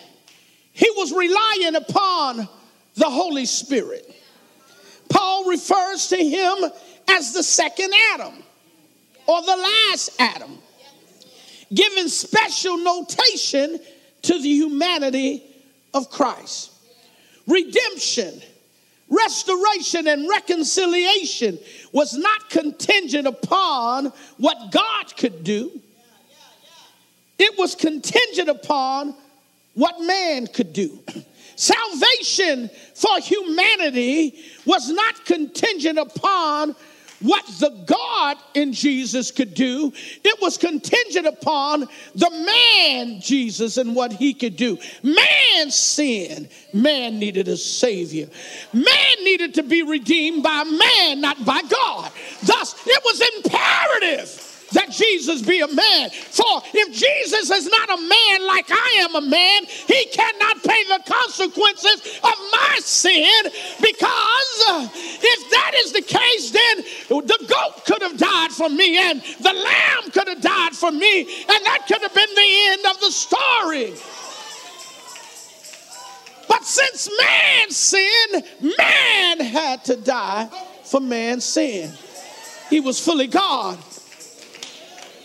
he 0.71 0.89
was 0.95 1.11
relying 1.11 1.75
upon 1.75 2.47
the 2.95 3.09
Holy 3.09 3.45
Spirit. 3.45 4.09
Paul 5.25 5.45
refers 5.45 6.09
to 6.09 6.17
him 6.17 6.55
as 7.09 7.33
the 7.33 7.41
second 7.41 7.91
Adam 8.13 8.33
or 9.25 9.41
the 9.41 9.57
last 9.57 10.11
Adam, 10.19 10.59
giving 11.73 12.07
special 12.09 12.77
notation 12.77 13.79
to 14.21 14.33
the 14.33 14.47
humanity 14.47 15.43
of 15.95 16.11
Christ. 16.11 16.73
Redemption, 17.47 18.39
restoration, 19.09 20.05
and 20.05 20.29
reconciliation 20.29 21.57
was 21.91 22.15
not 22.15 22.51
contingent 22.51 23.25
upon 23.25 24.13
what 24.37 24.71
God 24.71 25.17
could 25.17 25.43
do, 25.43 25.81
it 27.39 27.57
was 27.57 27.73
contingent 27.73 28.47
upon 28.47 29.15
what 29.73 29.99
man 30.01 30.45
could 30.45 30.71
do. 30.71 30.99
Salvation 31.55 32.69
for 32.93 33.19
humanity 33.19 34.39
was 34.65 34.89
not 34.89 35.25
contingent 35.25 35.97
upon 35.97 36.75
what 37.21 37.45
the 37.59 37.69
God 37.85 38.37
in 38.53 38.73
Jesus 38.73 39.31
could 39.31 39.53
do, 39.53 39.91
it 40.23 40.41
was 40.41 40.57
contingent 40.57 41.25
upon 41.25 41.87
the 42.13 42.29
man 42.29 43.21
Jesus 43.21 43.77
and 43.77 43.95
what 43.95 44.11
he 44.11 44.33
could 44.33 44.55
do. 44.55 44.77
Man 45.01 45.71
sinned, 45.71 46.49
man 46.73 47.17
needed 47.17 47.47
a 47.47 47.57
savior. 47.57 48.27
Man 48.73 49.15
needed 49.23 49.53
to 49.55 49.63
be 49.63 49.81
redeemed 49.81 50.43
by 50.43 50.63
man, 50.63 51.21
not 51.21 51.43
by 51.45 51.61
God. 51.61 52.11
Thus, 52.43 52.75
it 52.85 53.01
was 53.03 53.21
imperative 53.37 54.54
that 54.75 54.91
Jesus 54.91 55.41
be 55.41 55.61
a 55.61 55.67
man. 55.67 56.09
For 56.09 56.61
if 56.73 56.93
Jesus 56.93 57.49
is 57.49 57.65
not 57.67 57.89
a 57.89 58.01
man 58.01 58.45
like 58.45 58.69
I 58.69 59.07
am 59.07 59.15
a 59.15 59.21
man, 59.21 59.63
he 59.65 60.05
cannot 60.11 60.63
pay 60.63 60.83
the 60.83 61.01
consequences 61.07 62.19
of 62.23 62.35
my 62.51 62.79
sin 62.83 63.43
because 63.81 64.63
uh, 64.67 64.87
if 64.93 65.49
that 65.51 65.71
is 65.75 65.93
the 65.93 66.01
case, 66.01 66.51
then 66.51 66.77
the 67.07 67.45
goat 67.47 67.85
could 67.85 68.01
have 68.01 68.17
died 68.17 68.51
for 68.51 68.69
me 68.69 68.97
and 68.97 69.21
the 69.41 69.53
lamb 69.53 70.11
could 70.11 70.27
have 70.27 70.41
died 70.41 70.73
for 70.73 70.91
me, 70.91 71.21
and 71.21 71.65
that 71.65 71.85
could 71.87 72.01
have 72.01 72.13
been 72.13 72.35
the 72.35 72.67
end 72.67 72.85
of 72.85 72.99
the 72.99 73.11
story. 73.11 73.93
But 76.47 76.63
since 76.63 77.09
man 77.19 77.71
sinned, 77.71 78.43
man 78.77 79.39
had 79.39 79.85
to 79.85 79.95
die 79.95 80.49
for 80.83 80.99
man's 80.99 81.45
sin. 81.45 81.91
He 82.69 82.79
was 82.79 82.99
fully 82.99 83.27
God 83.27 83.77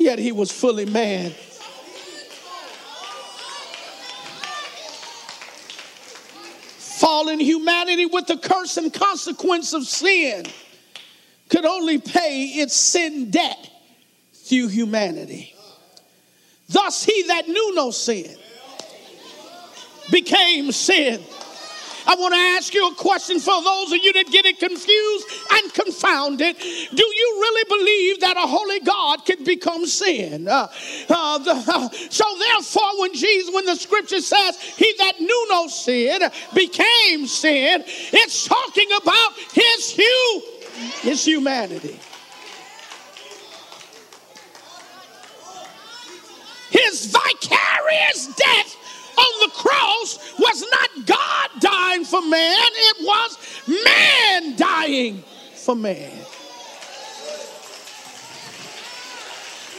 yet 0.01 0.19
he 0.19 0.33
was 0.33 0.51
fully 0.51 0.87
man. 0.87 1.33
Fallen 6.79 7.39
humanity 7.39 8.07
with 8.07 8.27
the 8.27 8.39
curse 8.39 8.77
and 8.79 8.93
consequence 8.93 9.73
of 9.75 9.85
sin 9.85 10.45
could 11.51 11.65
only 11.65 11.99
pay 11.99 12.47
its 12.47 12.75
sin 12.75 13.31
debt 13.31 13.71
through 14.33 14.69
humanity. 14.69 15.55
Thus, 16.69 17.05
he 17.05 17.25
that 17.25 17.49
knew 17.49 17.75
no 17.75 17.91
sin 17.91 18.37
became 20.11 20.73
sin 20.73 21.21
I 22.11 22.17
want 22.17 22.35
to 22.35 22.41
ask 22.41 22.75
you 22.75 22.89
a 22.89 22.95
question 22.97 23.39
for 23.39 23.63
those 23.63 23.93
of 23.93 23.99
you 24.03 24.13
that 24.15 24.27
get 24.33 24.45
it 24.45 24.59
confused 24.59 25.27
and 25.53 25.73
confounded. 25.73 26.57
Do 26.59 27.05
you 27.05 27.37
really 27.41 27.65
believe 27.69 28.21
that 28.23 28.37
a 28.37 28.49
holy 28.49 28.81
God 28.81 29.25
could 29.25 29.45
become 29.45 29.87
sin? 29.87 30.49
Uh, 30.49 30.67
uh, 31.09 31.39
the, 31.39 31.53
uh, 31.53 31.89
so 32.11 32.25
therefore, 32.37 32.99
when 33.01 33.15
Jesus, 33.15 33.55
when 33.55 33.65
the 33.65 33.77
scripture 33.77 34.21
says, 34.21 34.59
"He 34.61 34.93
that 34.99 35.21
knew 35.21 35.47
no 35.51 35.69
sin 35.69 36.23
became 36.53 37.29
sin," 37.29 37.85
it's 37.87 38.45
talking 38.45 38.89
about 39.01 39.35
his 39.53 39.91
hue, 39.93 40.43
his 41.03 41.25
humanity. 41.25 41.97
His 46.71 47.07
vicarious 47.07 48.35
death 48.35 48.80
on 49.21 49.49
the 49.49 49.55
cross 49.55 50.19
was 50.39 50.65
not 50.71 51.07
God 51.07 51.49
dying 51.61 52.05
for 52.05 52.23
man, 52.23 52.57
it 52.73 52.97
was 53.01 53.39
man 53.69 54.57
dying 54.57 55.23
for 55.55 55.77
man. 55.77 56.13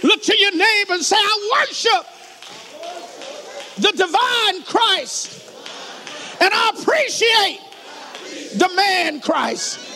Look 0.03 0.23
to 0.23 0.37
your 0.37 0.51
neighbor 0.51 0.93
and 0.93 1.03
say, 1.03 1.15
I 1.17 1.65
worship 1.67 2.05
the 3.77 3.91
divine 3.91 4.63
Christ. 4.63 5.37
And 6.39 6.51
I 6.51 6.71
appreciate 6.75 7.59
the 8.57 8.69
man 8.75 9.21
Christ. 9.21 9.90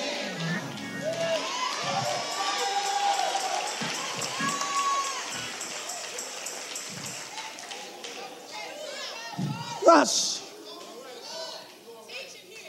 Thus, 9.86 10.42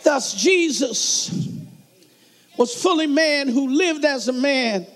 thus 0.04 0.34
Jesus 0.34 1.30
was 2.58 2.74
fully 2.74 3.06
man 3.06 3.48
who 3.48 3.70
lived 3.70 4.04
as 4.04 4.28
a 4.28 4.32
man 4.34 4.86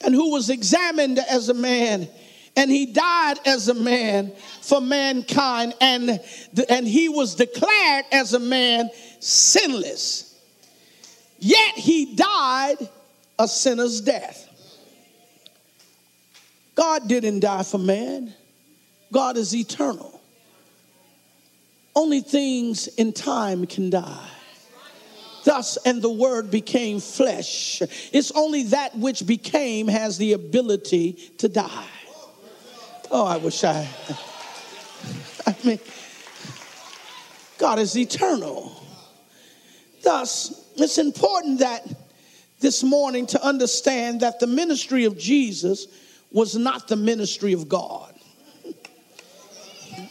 and 0.00 0.14
who 0.14 0.32
was 0.32 0.48
examined 0.48 1.18
as 1.18 1.50
a 1.50 1.54
man 1.54 2.08
and 2.56 2.70
he 2.70 2.86
died 2.86 3.38
as 3.46 3.68
a 3.68 3.74
man 3.74 4.32
for 4.62 4.80
mankind 4.80 5.74
and, 5.80 6.20
and 6.68 6.88
he 6.88 7.08
was 7.08 7.34
declared 7.34 8.04
as 8.10 8.32
a 8.32 8.40
man 8.40 8.90
sinless. 9.20 10.36
Yet 11.38 11.74
he 11.74 12.16
died 12.16 12.76
a 13.38 13.46
sinner's 13.46 14.00
death. 14.00 14.46
God 16.74 17.06
didn't 17.08 17.40
die 17.40 17.62
for 17.62 17.78
man. 17.78 18.32
God 19.12 19.36
is 19.36 19.54
eternal 19.54 20.17
only 21.98 22.20
things 22.20 22.86
in 22.86 23.12
time 23.12 23.66
can 23.66 23.90
die. 23.90 24.30
Thus, 25.44 25.78
and 25.78 26.00
the 26.00 26.10
word 26.10 26.48
became 26.48 27.00
flesh. 27.00 27.82
It's 28.12 28.30
only 28.30 28.62
that 28.64 28.96
which 28.96 29.26
became 29.26 29.88
has 29.88 30.16
the 30.16 30.34
ability 30.34 31.14
to 31.38 31.48
die. 31.48 31.88
Oh, 33.10 33.26
I 33.26 33.38
wish 33.38 33.64
I. 33.64 33.88
I 35.46 35.56
mean, 35.64 35.80
God 37.58 37.80
is 37.80 37.98
eternal. 37.98 38.80
Thus, 40.04 40.70
it's 40.76 40.98
important 40.98 41.58
that 41.58 41.84
this 42.60 42.84
morning 42.84 43.26
to 43.26 43.44
understand 43.44 44.20
that 44.20 44.38
the 44.38 44.46
ministry 44.46 45.04
of 45.04 45.18
Jesus 45.18 45.88
was 46.30 46.54
not 46.54 46.86
the 46.86 46.96
ministry 46.96 47.54
of 47.54 47.68
God. 47.68 48.07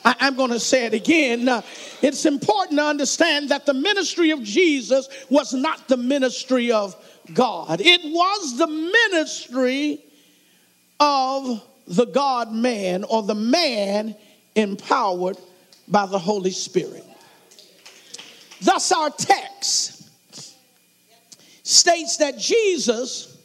I, 0.07 0.27
am 0.27 0.35
going 0.35 0.51
to 0.51 0.59
say 0.59 0.85
it 0.85 0.93
again. 0.93 1.49
Uh, 1.49 1.61
it's 2.01 2.25
important 2.25 2.79
to 2.79 2.85
understand 2.85 3.49
that 3.49 3.65
the 3.65 3.73
ministry 3.73 4.31
of 4.31 4.41
Jesus 4.41 5.09
was 5.29 5.53
not 5.53 5.89
the 5.89 5.97
ministry 5.97 6.71
of 6.71 6.95
God, 7.33 7.81
it 7.81 8.01
was 8.05 8.57
the 8.57 8.67
ministry 8.67 10.01
of 10.99 11.61
the 11.87 12.05
God 12.05 12.53
man 12.53 13.03
or 13.03 13.23
the 13.23 13.35
man 13.35 14.15
empowered 14.55 15.37
by 15.89 16.05
the 16.05 16.19
Holy 16.19 16.51
Spirit. 16.51 17.03
Thus, 18.61 18.91
our 18.93 19.09
text 19.09 20.09
states 21.63 22.17
that 22.17 22.37
Jesus 22.37 23.37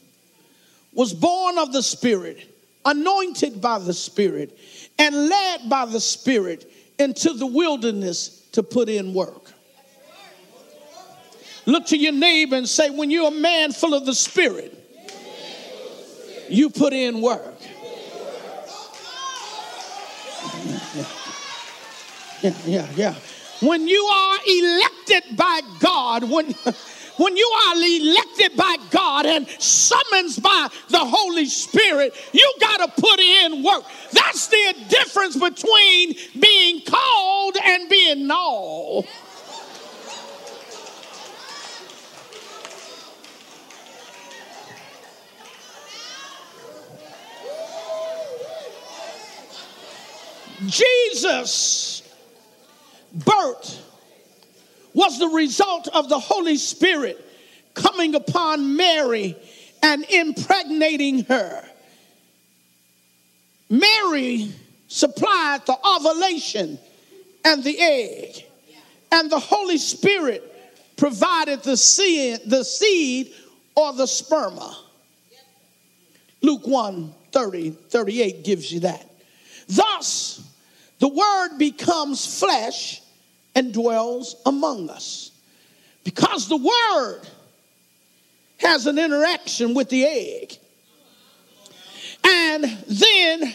was 0.93 1.13
born 1.13 1.59
of 1.59 1.73
the 1.73 1.83
Spirit, 1.83 2.52
anointed 2.85 3.61
by 3.61 3.79
the 3.79 3.93
Spirit, 3.93 4.59
and 4.99 5.29
led 5.29 5.69
by 5.69 5.87
the 5.87 6.01
Spirit 6.01 6.71
into 6.99 7.33
the 7.33 7.47
wilderness 7.47 8.49
to 8.53 8.63
put 8.63 8.89
in 8.89 9.15
work. 9.15 9.53
Look 11.65 11.87
to 11.87 11.97
your 11.97 12.13
neighbor 12.13 12.57
and 12.57 12.69
say, 12.69 12.91
when 12.91 13.11
you're 13.11 13.29
a 13.29 13.31
man 13.31 13.73
full 13.73 13.95
of 13.95 14.05
the 14.05 14.15
Spirit, 14.15 14.79
you 16.49 16.71
put 16.71 16.93
in 16.93 17.21
work. 17.21 17.55
Yeah, 22.43 22.55
yeah, 22.67 22.89
yeah. 22.97 23.15
When 23.61 23.87
you 23.87 24.05
are 24.05 24.39
elected 24.49 25.37
by 25.37 25.61
God, 25.79 26.29
when 26.29 26.53
when 27.23 27.37
you 27.37 27.47
are 27.47 27.75
elected 27.77 28.57
by 28.57 28.77
God 28.91 29.27
and 29.27 29.49
summoned 29.61 30.43
by 30.43 30.69
the 30.89 30.99
Holy 30.99 31.47
Spirit, 31.47 32.15
you 32.33 32.55
got 32.61 32.79
to 32.79 33.01
put 33.01 33.21
in 33.21 33.63
work. 33.63 33.85
That's 34.11 34.49
the 34.49 34.75
difference 34.89 35.37
between 35.37 36.15
being 36.39 36.83
called 36.85 37.57
and 37.63 37.89
being 37.89 38.27
known. 38.27 39.05
Jesus' 50.67 52.03
birth 53.13 53.92
was 54.95 55.19
the 55.19 55.29
result 55.29 55.89
of 55.89 56.09
the 56.09 56.19
Holy 56.19 56.57
Spirit 56.57 57.25
coming 57.75 58.15
upon 58.15 58.77
Mary 58.77 59.37
and 59.83 60.05
impregnating 60.11 61.25
her. 61.25 61.65
Mary 63.69 64.53
supplied 64.89 65.65
the 65.67 65.77
ovulation 65.87 66.79
and 67.45 67.65
the 67.65 67.81
egg, 67.81 68.45
and 69.11 69.31
the 69.31 69.39
Holy 69.39 69.79
Spirit 69.79 70.49
provided 70.97 71.63
the 71.63 71.77
seed, 71.77 72.41
the 72.47 72.63
seed 72.63 73.33
or 73.75 73.93
the 73.95 74.05
sperma. 74.05 74.75
Luke 76.43 76.67
1 76.67 77.15
30, 77.33 77.71
38 77.71 78.45
gives 78.45 78.71
you 78.71 78.81
that. 78.81 79.09
Thus, 79.67 80.47
the 80.99 81.09
word 81.09 81.57
becomes 81.59 82.39
flesh 82.39 83.02
and 83.55 83.73
dwells 83.73 84.37
among 84.47 84.91
us. 84.91 85.31
Because 86.05 86.49
the 86.49 86.57
word 86.57 87.23
has 88.59 88.87
an 88.87 88.99
interaction 88.99 89.75
with 89.75 89.89
the 89.89 90.05
egg. 90.05 90.59
And 92.25 92.65
then 92.89 93.55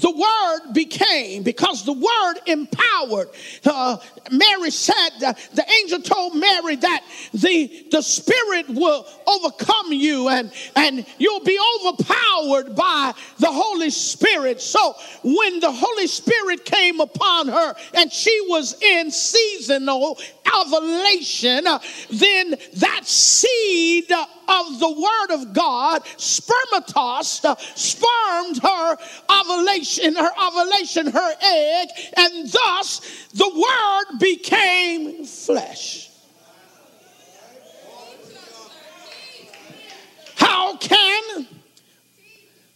the 0.00 0.10
word 0.10 0.72
became 0.72 1.42
because 1.42 1.84
the 1.84 1.92
word 1.92 2.34
empowered 2.46 3.28
uh, 3.64 3.96
mary 4.30 4.70
said 4.70 5.10
uh, 5.24 5.32
the 5.54 5.64
angel 5.80 6.00
told 6.00 6.34
mary 6.34 6.76
that 6.76 7.02
the 7.34 7.86
the 7.90 8.02
spirit 8.02 8.68
will 8.68 9.06
overcome 9.26 9.92
you 9.92 10.28
and 10.28 10.52
and 10.76 11.04
you'll 11.18 11.44
be 11.44 11.58
overpowered 11.76 12.74
by 12.74 13.12
the 13.38 13.50
holy 13.50 13.90
spirit. 13.90 14.60
So 14.60 14.94
when 15.22 15.60
the 15.60 15.72
holy 15.72 16.06
spirit 16.06 16.64
came 16.64 17.00
upon 17.00 17.48
her 17.48 17.74
and 17.94 18.12
she 18.12 18.46
was 18.48 18.80
in 18.82 19.10
seasonal 19.10 20.18
ovulation 20.60 21.66
uh, 21.66 21.78
then 22.10 22.54
that 22.76 23.06
seed 23.06 24.10
of 24.48 24.80
the 24.80 24.90
word 24.90 25.34
of 25.34 25.52
god 25.52 26.02
spermatos 26.16 27.44
uh, 27.44 27.54
spermed 27.74 28.58
her 28.62 28.96
ovulation 29.30 30.14
her 30.14 30.30
ovulation 30.46 31.06
her 31.06 31.34
egg 31.42 31.88
and 32.16 32.50
thus 32.50 33.00
the 33.34 33.48
word 33.48 34.18
became 34.18 35.24
flesh. 35.24 36.10
How 40.36 40.76
can 40.76 41.46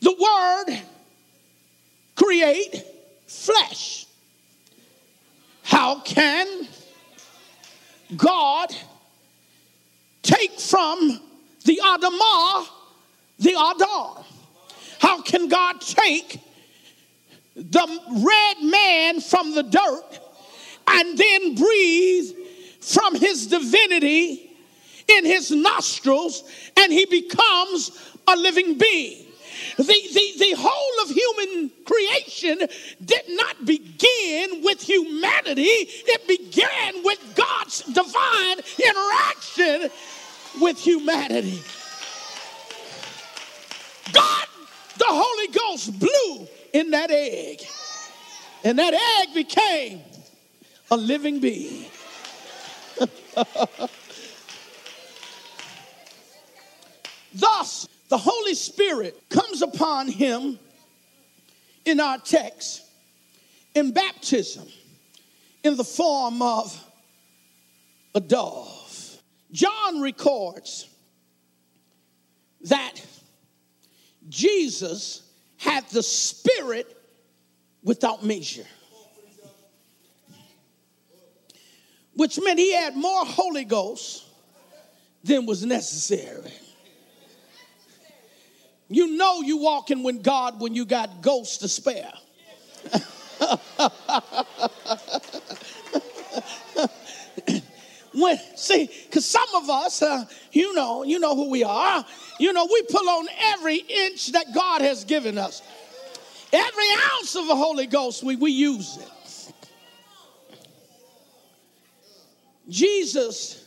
the 0.01 0.13
word 0.13 0.81
create 2.15 2.85
flesh? 3.27 4.07
How 5.63 6.01
can 6.01 6.69
God 8.17 8.75
take 10.23 10.59
from 10.59 11.21
the 11.63 11.81
Adamah 11.85 12.67
the 13.39 13.55
Adam? 13.55 14.25
How 15.01 15.21
can 15.21 15.49
God 15.49 15.81
take 15.81 16.41
the 17.57 18.01
red 18.11 18.63
man 18.63 19.21
from 19.21 19.55
the 19.55 19.65
dirt 19.65 20.21
and 20.87 21.19
then 21.19 21.55
breathe 21.55 22.33
from 22.81 23.17
his 23.17 23.49
divinity 23.49 24.51
in 25.09 25.25
his 25.25 25.51
nostrils 25.51 26.45
and 26.77 26.93
he 26.93 27.05
becomes 27.07 27.91
a 28.29 28.37
living 28.37 28.79
being? 28.79 29.27
The, 29.77 29.85
the, 29.85 30.33
the 30.39 30.55
whole 30.57 31.05
of 31.05 31.11
human 31.11 31.71
creation 31.85 32.59
did 33.05 33.23
not 33.29 33.65
begin 33.65 34.63
with 34.63 34.83
humanity, 34.83 35.63
it 35.65 36.29
began 36.29 37.03
with 37.03 37.19
God's 37.35 37.83
divine 37.83 38.59
interaction 38.79 39.91
with 40.61 40.79
humanity. 40.79 41.63
God, 44.13 44.47
the 44.99 45.07
Holy 45.09 45.49
Ghost, 45.53 45.99
blew 45.99 46.49
in 46.73 46.91
that 46.91 47.11
egg, 47.11 47.63
and 48.65 48.79
that 48.79 48.95
egg 48.95 49.35
became 49.35 50.01
a 50.91 50.97
living 50.97 51.41
being. 51.41 51.87
Thus, 57.35 57.89
the 58.09 58.19
Holy 58.19 58.55
Spirit 58.55 59.19
comes 59.31 59.63
upon 59.63 60.09
him 60.09 60.59
in 61.85 61.99
our 61.99 62.19
text 62.19 62.83
in 63.75 63.93
baptism 63.93 64.67
in 65.65 65.77
the 65.77 65.85
form 65.85 66.43
of 66.43 66.79
a 68.15 68.21
dove. 68.21 68.82
John 69.53 70.01
records 70.01 70.89
that 72.63 72.95
Jesus 74.29 75.23
had 75.59 75.89
the 75.91 76.03
Spirit 76.03 76.97
without 77.85 78.25
measure, 78.25 78.67
which 82.15 82.41
meant 82.43 82.59
he 82.59 82.73
had 82.73 82.97
more 82.97 83.25
Holy 83.25 83.65
Ghost 83.65 84.25
than 85.23 85.47
was 85.47 85.65
necessary. 85.65 86.53
You 88.89 89.17
know 89.17 89.41
you 89.41 89.59
walking 89.59 90.03
with 90.03 90.23
God 90.23 90.61
when 90.61 90.75
you 90.75 90.85
got 90.85 91.23
ghosts 91.23 91.59
to 91.59 91.69
spare. 91.69 92.13
when 98.23 98.39
see, 98.57 98.89
because 99.05 99.27
some 99.27 99.49
of 99.55 99.69
us, 99.69 100.01
uh, 100.03 100.25
you 100.53 100.75
know, 100.75 101.03
you 101.03 101.19
know 101.19 101.35
who 101.35 101.51
we 101.51 101.65
are. 101.65 102.05
You 102.39 102.53
know, 102.53 102.67
we 102.71 102.83
pull 102.83 103.09
on 103.09 103.27
every 103.41 103.77
inch 103.77 104.33
that 104.33 104.55
God 104.55 104.81
has 104.81 105.05
given 105.05 105.39
us. 105.39 105.63
Every 106.53 106.85
ounce 107.15 107.35
of 107.35 107.47
the 107.47 107.57
Holy 107.57 107.87
Ghost, 107.87 108.23
we, 108.23 108.37
we 108.37 108.51
use 108.51 108.99
it. 108.99 109.09
Jesus 112.69 113.65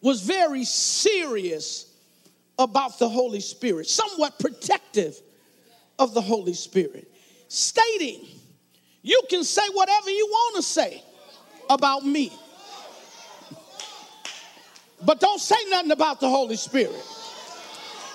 was 0.00 0.20
very 0.20 0.64
serious 0.64 1.92
about 2.58 2.98
the 2.98 3.08
Holy 3.08 3.40
Spirit, 3.40 3.88
somewhat 3.88 4.38
protective 4.38 5.18
of 5.98 6.14
the 6.14 6.20
Holy 6.20 6.54
Spirit, 6.54 7.10
stating, 7.48 8.26
You 9.02 9.20
can 9.28 9.44
say 9.44 9.62
whatever 9.72 10.10
you 10.10 10.26
want 10.26 10.56
to 10.56 10.62
say 10.62 11.02
about 11.70 12.04
me, 12.04 12.32
but 15.04 15.20
don't 15.20 15.40
say 15.40 15.56
nothing 15.68 15.90
about 15.90 16.20
the 16.20 16.28
Holy 16.28 16.56
Spirit. 16.56 17.02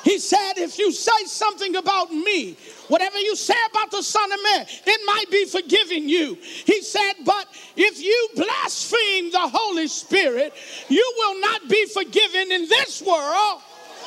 He 0.04 0.17
said, 0.17 0.54
If 0.58 0.80
you 0.80 0.91
say 0.91 1.25
something 1.25 1.75
about 1.75 2.12
me, 2.12 2.56
whatever 2.88 3.17
you 3.19 3.36
say 3.36 3.56
about 3.69 3.91
the 3.91 4.02
Son 4.02 4.32
of 4.32 4.39
Man, 4.43 4.65
it 4.86 5.02
might 5.06 5.30
be 5.30 5.45
forgiving 5.45 6.08
you. 6.08 6.36
He 6.41 6.82
said, 6.82 7.13
But 7.25 7.47
if 7.75 8.02
you 8.02 8.30
blaspheme 8.36 9.32
the 9.32 9.39
Holy 9.39 9.88
Spirit, 9.88 10.54
you 10.88 11.13
will 11.17 11.41
not 11.41 11.67
be 11.67 11.86
forgiven 11.88 12.52
in 12.52 12.67
this 12.69 13.02
world 13.02 13.62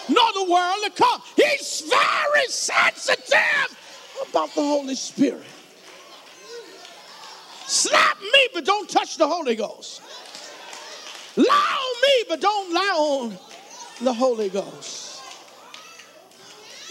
nor 0.08 0.32
the 0.32 0.50
world 0.50 0.76
to 0.84 0.90
come. 0.90 1.22
He's 1.36 1.82
very 1.88 2.46
sensitive 2.48 3.78
about 4.30 4.54
the 4.54 4.62
Holy 4.62 4.94
Spirit. 4.94 5.44
Slap 7.66 8.20
me, 8.20 8.48
but 8.52 8.64
don't 8.64 8.88
touch 8.88 9.16
the 9.16 9.26
Holy 9.26 9.54
Ghost. 9.54 10.02
Lie 11.36 11.44
on 11.44 12.02
me, 12.02 12.24
but 12.28 12.40
don't 12.40 12.72
lie 12.74 12.80
on 12.80 13.38
the 14.02 14.12
Holy 14.12 14.48
Ghost. 14.48 15.22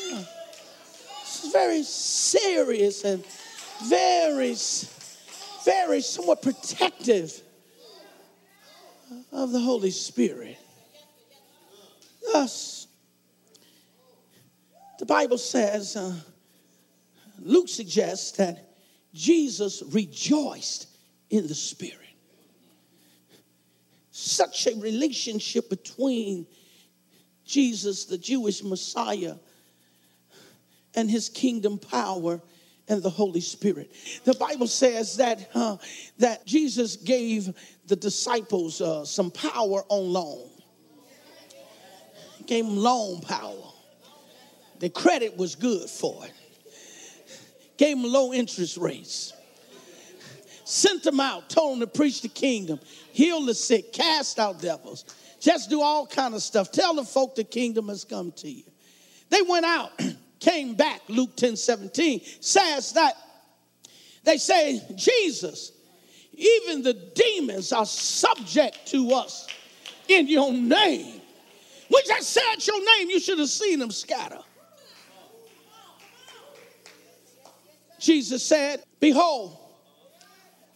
This 0.07 1.43
is 1.45 1.51
very 1.51 1.83
serious 1.83 3.03
and 3.03 3.23
very, 3.85 4.55
very 5.63 6.01
somewhat 6.01 6.41
protective 6.41 7.39
of 9.31 9.51
the 9.51 9.59
Holy 9.59 9.91
Spirit. 9.91 10.57
Thus, 12.31 12.87
the 14.99 15.05
Bible 15.05 15.37
says, 15.37 15.95
uh, 15.95 16.13
Luke 17.39 17.69
suggests 17.69 18.31
that 18.37 18.73
Jesus 19.13 19.83
rejoiced 19.91 20.87
in 21.29 21.47
the 21.47 21.55
Spirit. 21.55 22.00
Such 24.21 24.67
a 24.67 24.75
relationship 24.75 25.67
between 25.67 26.45
Jesus, 27.43 28.05
the 28.05 28.19
Jewish 28.19 28.63
Messiah, 28.63 29.35
and 30.93 31.09
his 31.09 31.27
kingdom 31.27 31.79
power 31.79 32.39
and 32.87 33.01
the 33.01 33.09
Holy 33.09 33.41
Spirit. 33.41 33.91
The 34.23 34.35
Bible 34.35 34.67
says 34.67 35.17
that 35.17 35.49
uh, 35.55 35.77
that 36.19 36.45
Jesus 36.45 36.97
gave 36.97 37.51
the 37.87 37.95
disciples 37.95 38.79
uh, 38.79 39.05
some 39.05 39.31
power 39.31 39.83
on 39.89 40.13
loan. 40.13 40.49
Gave 42.45 42.65
them 42.65 42.77
loan 42.77 43.21
power. 43.21 43.71
The 44.79 44.89
credit 44.89 45.35
was 45.35 45.55
good 45.55 45.89
for 45.89 46.25
it. 46.25 46.33
Gave 47.77 47.97
them 47.97 48.05
low 48.05 48.33
interest 48.33 48.77
rates. 48.77 49.33
Sent 50.71 51.03
them 51.03 51.19
out, 51.19 51.49
told 51.49 51.73
them 51.73 51.79
to 51.81 51.87
preach 51.87 52.21
the 52.21 52.29
kingdom, 52.29 52.79
heal 53.11 53.43
the 53.45 53.53
sick, 53.53 53.91
cast 53.91 54.39
out 54.39 54.61
devils, 54.61 55.03
just 55.41 55.69
do 55.69 55.81
all 55.81 56.07
kind 56.07 56.33
of 56.33 56.41
stuff. 56.41 56.71
Tell 56.71 56.93
the 56.95 57.03
folk 57.03 57.35
the 57.35 57.43
kingdom 57.43 57.89
has 57.89 58.05
come 58.05 58.31
to 58.37 58.49
you. 58.49 58.63
They 59.29 59.41
went 59.41 59.65
out, 59.65 59.91
came 60.39 60.75
back. 60.75 61.01
Luke 61.09 61.35
10 61.35 61.57
17 61.57 62.21
says 62.39 62.93
that 62.93 63.15
they 64.23 64.37
say, 64.37 64.81
Jesus, 64.95 65.73
even 66.31 66.83
the 66.83 66.93
demons 66.93 67.73
are 67.73 67.85
subject 67.85 68.87
to 68.91 69.11
us 69.11 69.47
in 70.07 70.29
your 70.29 70.53
name. 70.53 71.19
We 71.89 72.01
just 72.07 72.29
said 72.29 72.65
your 72.65 72.79
name, 72.97 73.09
you 73.09 73.19
should 73.19 73.39
have 73.39 73.49
seen 73.49 73.79
them 73.79 73.91
scatter. 73.91 74.39
Jesus 77.99 78.41
said, 78.41 78.83
Behold, 79.01 79.57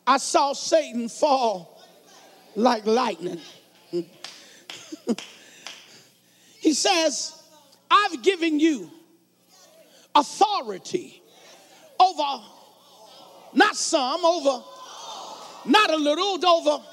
I 0.08 0.18
saw 0.18 0.54
Satan 0.54 1.10
fall 1.10 1.82
like 2.56 2.86
lightning. 2.86 3.42
he 6.60 6.74
says, 6.74 7.42
I've 7.90 8.22
given 8.22 8.60
you 8.60 8.92
authority 10.14 11.22
over, 12.00 12.44
not 13.54 13.76
some, 13.76 14.24
over, 14.24 14.64
not 15.66 15.92
a 15.92 15.98
little, 15.98 16.46
over 16.46 16.84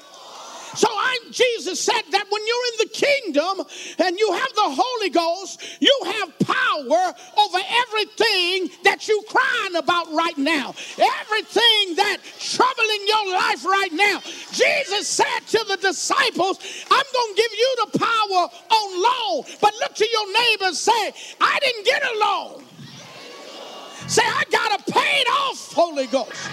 so 0.75 0.87
I, 0.89 1.19
Jesus 1.31 1.79
said 1.79 2.01
that 2.11 2.25
when 2.29 2.41
you're 2.47 2.65
in 2.73 2.77
the 2.79 2.89
kingdom 2.93 3.65
and 3.99 4.17
you 4.17 4.31
have 4.33 4.53
the 4.55 4.69
Holy 4.81 5.09
Ghost, 5.09 5.61
you 5.79 5.99
have 6.05 6.39
power 6.39 7.13
over 7.37 7.57
everything 7.87 8.69
that 8.83 9.07
you're 9.07 9.23
crying 9.23 9.75
about 9.75 10.11
right 10.13 10.37
now, 10.37 10.73
everything 10.97 11.95
that's 11.95 12.55
troubling 12.55 13.05
your 13.07 13.33
life 13.33 13.65
right 13.65 13.93
now. 13.93 14.19
Jesus 14.51 15.07
said 15.07 15.39
to 15.49 15.65
the 15.67 15.77
disciples, 15.77 16.59
I'm 16.89 17.05
going 17.13 17.35
to 17.35 17.41
give 17.41 17.51
you 17.51 17.75
the 17.85 17.99
power 17.99 18.49
on 18.71 19.03
loan. 19.03 19.45
But 19.61 19.73
look 19.79 19.93
to 19.95 20.07
your 20.09 20.33
neighbor 20.33 20.65
and 20.65 20.75
say, 20.75 21.13
I 21.39 21.59
didn't 21.61 21.85
get 21.85 22.03
a 22.03 22.19
loan. 22.19 22.63
Say, 24.07 24.23
I 24.25 24.43
got 24.51 24.79
a 24.79 24.91
paid 24.91 25.27
off 25.27 25.73
Holy 25.73 26.07
Ghost. 26.07 26.49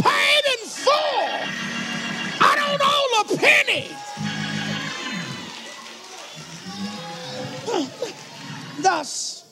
Paid 0.00 0.42
in 0.60 0.66
full. 0.68 1.61
Penny. 3.24 3.88
Thus, 8.80 9.44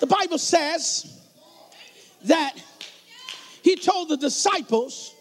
the 0.00 0.06
Bible 0.06 0.38
says 0.38 1.20
that 2.24 2.54
he 3.62 3.76
told 3.76 4.08
the 4.08 4.16
disciples, 4.16 5.14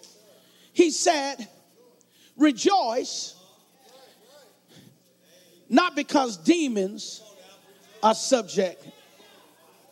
he 0.73 0.91
said, 0.91 1.47
rejoice, 2.37 3.35
not 5.69 5.95
because 5.95 6.37
demons 6.37 7.21
are 8.01 8.15
subject 8.15 8.87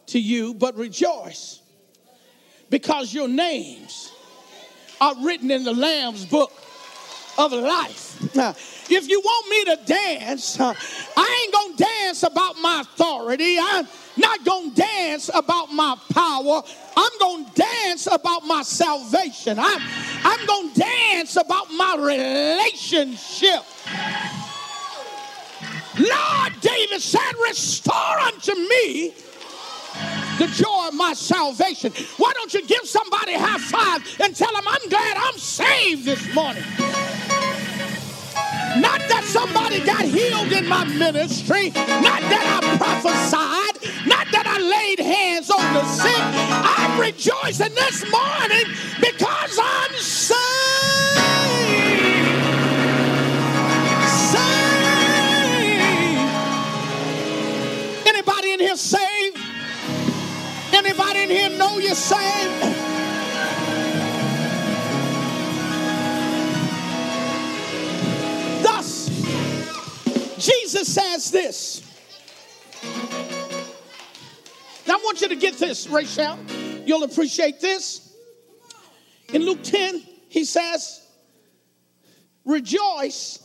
to 0.08 0.20
you, 0.20 0.54
but 0.54 0.78
rejoice 0.78 1.62
because 2.70 3.14
your 3.14 3.28
names 3.28 4.12
are 5.02 5.16
written 5.24 5.52
in 5.52 5.64
the 5.64 5.74
Lamb's 5.74 6.26
book 6.26 6.52
of 7.38 7.52
life. 7.52 8.22
if 8.90 9.08
you 9.08 9.20
want 9.20 9.50
me 9.50 9.76
to 9.76 9.86
dance, 9.86 10.60
I 10.60 11.42
ain't 11.44 11.54
gonna 11.54 11.76
dance 11.76 12.24
about 12.24 12.58
my 12.62 12.82
authority. 12.82 13.58
I'm 13.60 13.88
not 14.18 14.44
gonna 14.46 14.72
dance 14.72 15.30
about 15.34 15.72
my 15.72 15.96
power. 16.12 16.62
I'm 16.96 17.12
gonna 17.20 17.52
dance 17.54 18.08
about 18.12 18.46
my 18.46 18.64
salvation. 18.64 19.60
I'm, 19.60 19.82
I'm 20.24 20.46
gonna 20.46 20.74
dance 20.74 21.36
about 21.36 21.72
my 21.72 21.96
relationship. 21.98 23.64
Lord, 25.98 26.54
David 26.62 27.02
said, 27.02 27.32
Restore 27.48 28.20
unto 28.20 28.54
me 28.54 29.14
the 30.38 30.48
joy 30.48 30.88
of 30.90 30.94
my 30.94 31.14
salvation. 31.14 31.94
Why 32.18 32.34
don't 32.34 32.54
you 32.54 32.66
give 32.66 32.86
somebody 32.86 33.34
a 33.34 33.40
high 33.40 33.60
five 33.60 34.22
and 34.22 34.36
tell 34.36 34.54
them, 34.54 34.66
I'm 34.68 34.90
glad 34.90 35.18
I'm 35.18 35.38
saved 35.38 36.06
this 36.06 36.34
morning? 36.34 36.64
Not 38.82 39.00
that 39.08 39.24
somebody 39.26 39.80
got 39.80 40.04
healed 40.04 40.52
in 40.52 40.68
my 40.68 40.84
ministry, 40.86 41.70
not 41.70 42.22
that 42.32 42.44
I 42.44 42.78
prophesied, 42.78 44.08
not 44.08 44.28
that 44.32 44.46
I 44.46 44.58
laid 44.60 45.00
hands 45.00 45.50
on 45.50 45.74
the 45.74 45.84
sick. 45.86 46.20
I'm 46.20 47.00
rejoicing 47.00 47.74
this 47.74 48.04
morning 48.12 48.66
because 49.00 49.60
I'm 49.62 49.94
saved. 49.96 50.42
Saved. 54.34 54.86
Anybody 58.08 58.54
in 58.54 58.60
here 58.60 58.76
saved? 58.76 59.38
Anybody 60.74 61.24
in 61.24 61.30
here 61.30 61.50
know 61.58 61.78
you're 61.80 61.96
saved? 61.96 62.75
Jesus 70.76 70.94
says 70.94 71.32
this. 71.32 71.82
Now 74.86 74.96
I 74.96 75.02
want 75.06 75.22
you 75.22 75.30
to 75.30 75.38
get 75.38 75.58
this, 75.58 75.88
Rachel. 75.88 76.38
You'll 76.86 77.04
appreciate 77.04 77.62
this. 77.62 78.14
In 79.32 79.44
Luke 79.46 79.64
10, 79.64 80.04
he 80.28 80.44
says, 80.44 81.02
Rejoice 82.44 83.40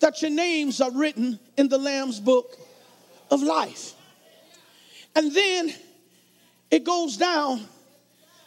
that 0.00 0.22
your 0.22 0.30
names 0.30 0.80
are 0.80 0.90
written 0.90 1.38
in 1.58 1.68
the 1.68 1.76
Lamb's 1.76 2.18
book 2.18 2.56
of 3.30 3.42
life. 3.42 3.92
And 5.14 5.34
then 5.34 5.74
it 6.70 6.84
goes 6.84 7.18
down 7.18 7.60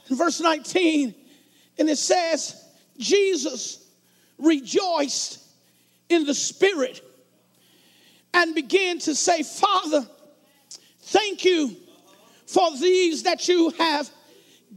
in 0.09 0.15
verse 0.15 0.41
19 0.41 1.13
and 1.77 1.89
it 1.89 1.99
says, 1.99 2.59
Jesus 2.97 3.85
rejoiced 4.39 5.39
in 6.09 6.25
the 6.25 6.33
Spirit 6.33 7.01
and 8.33 8.55
begin 8.55 8.99
to 8.99 9.15
say, 9.15 9.43
Father, 9.43 10.07
thank 11.01 11.45
you 11.45 11.75
for 12.47 12.71
these 12.77 13.23
that 13.23 13.47
you 13.47 13.69
have 13.71 14.09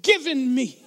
given 0.02 0.54
me. 0.54 0.78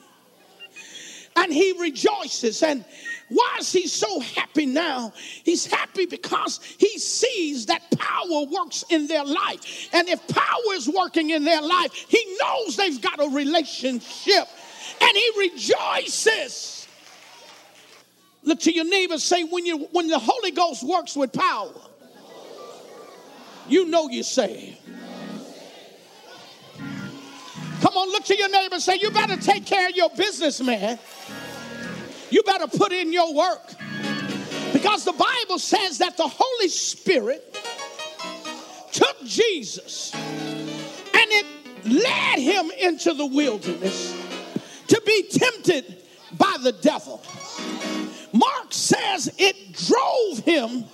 And 1.36 1.54
he 1.54 1.74
rejoices. 1.80 2.64
And 2.64 2.84
why 3.30 3.58
is 3.60 3.72
he 3.72 3.88
so 3.88 4.20
happy 4.20 4.66
now? 4.66 5.14
He's 5.44 5.66
happy 5.66 6.06
because 6.06 6.60
he 6.78 6.98
sees 6.98 7.68
that 7.68 7.82
power 7.98 8.46
works 8.46 8.84
in 8.90 9.08
their 9.08 9.24
life. 9.24 9.90
And 9.94 10.10
if 10.10 10.28
power 10.28 10.74
is 10.74 10.90
working 10.90 11.30
in 11.30 11.46
their 11.46 11.62
life, 11.62 11.94
he 11.94 12.38
knows 12.42 12.76
they've 12.76 13.02
got 13.02 13.20
a 13.20 13.30
relationship 13.30 14.48
and 15.02 15.12
he 15.16 15.32
rejoices. 15.38 16.88
Look 18.44 18.62
to 18.62 18.72
your 18.72 18.86
neighbor, 18.86 19.18
say, 19.18 19.44
when, 19.44 19.66
you, 19.66 19.88
when 19.92 20.08
the 20.08 20.20
Holy 20.20 20.52
Ghost 20.52 20.84
works 20.84 21.16
with 21.16 21.32
power, 21.34 21.74
you 23.70 23.86
know 23.90 24.08
you're. 24.10 24.78
Come 27.82 27.96
on, 27.96 28.10
look 28.10 28.26
to 28.26 28.38
your 28.38 28.50
neighbor, 28.50 28.80
say, 28.80 28.98
you 29.02 29.10
better 29.12 29.38
take 29.38 29.66
care 29.66 29.88
of 29.88 29.96
your 29.96 30.10
business, 30.10 30.60
man 30.62 31.00
you 32.30 32.44
better 32.44 32.68
put 32.68 32.92
in 32.92 33.12
your 33.12 33.34
work. 33.34 33.74
Because 34.74 35.04
the 35.04 35.14
Bible 35.14 35.60
says 35.60 35.98
that 35.98 36.16
the 36.18 36.28
Holy 36.28 36.70
Spirit 36.70 37.58
took 38.92 39.24
Jesus 39.26 40.14
and 40.14 41.32
it 41.32 41.46
led 41.86 42.40
him 42.40 42.72
into 42.80 43.14
the 43.14 43.26
wilderness 43.26 44.16
to 44.88 45.02
be 45.06 45.28
tempted 45.30 46.04
by 46.38 46.56
the 46.62 46.72
devil. 46.72 47.22
Mark 48.32 48.72
says 48.72 49.34
it 49.38 49.74
drove 49.74 50.40
him 50.46 50.86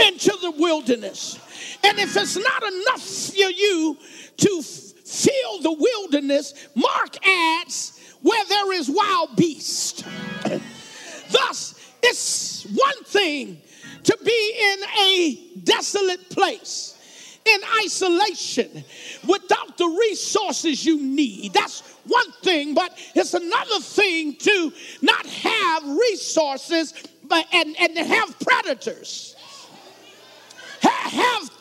into 0.00 0.36
the 0.40 0.54
wilderness. 0.56 1.38
And 1.84 1.98
if 1.98 2.16
it's 2.16 2.36
not 2.36 2.62
enough 2.62 3.02
for 3.02 3.50
you 3.50 3.96
to 4.38 4.62
feel 4.62 5.62
the 5.62 5.72
wilderness, 5.72 6.68
Mark 6.74 7.26
adds 7.26 7.98
where 8.22 8.44
there 8.46 8.72
is 8.72 8.90
wild 8.90 9.36
beast. 9.36 10.04
Thus, 11.30 11.74
it's 12.02 12.64
one 12.64 13.04
thing 13.04 13.60
to 14.04 14.18
be 14.24 14.54
in 14.60 14.78
a 15.02 15.60
desolate 15.64 16.30
place, 16.30 16.96
in 17.44 17.60
isolation, 17.84 18.84
without 19.26 19.76
the 19.78 19.86
resources 19.86 20.84
you 20.84 21.00
need. 21.00 21.52
That's 21.52 21.80
one 22.06 22.32
thing, 22.42 22.74
but 22.74 22.96
it's 23.14 23.34
another 23.34 23.80
thing 23.80 24.36
to 24.36 24.72
not 25.02 25.26
have 25.26 25.84
resources 25.84 26.94
but, 27.24 27.46
and, 27.52 27.76
and 27.78 27.96
have 27.98 28.38
predators. 28.40 29.36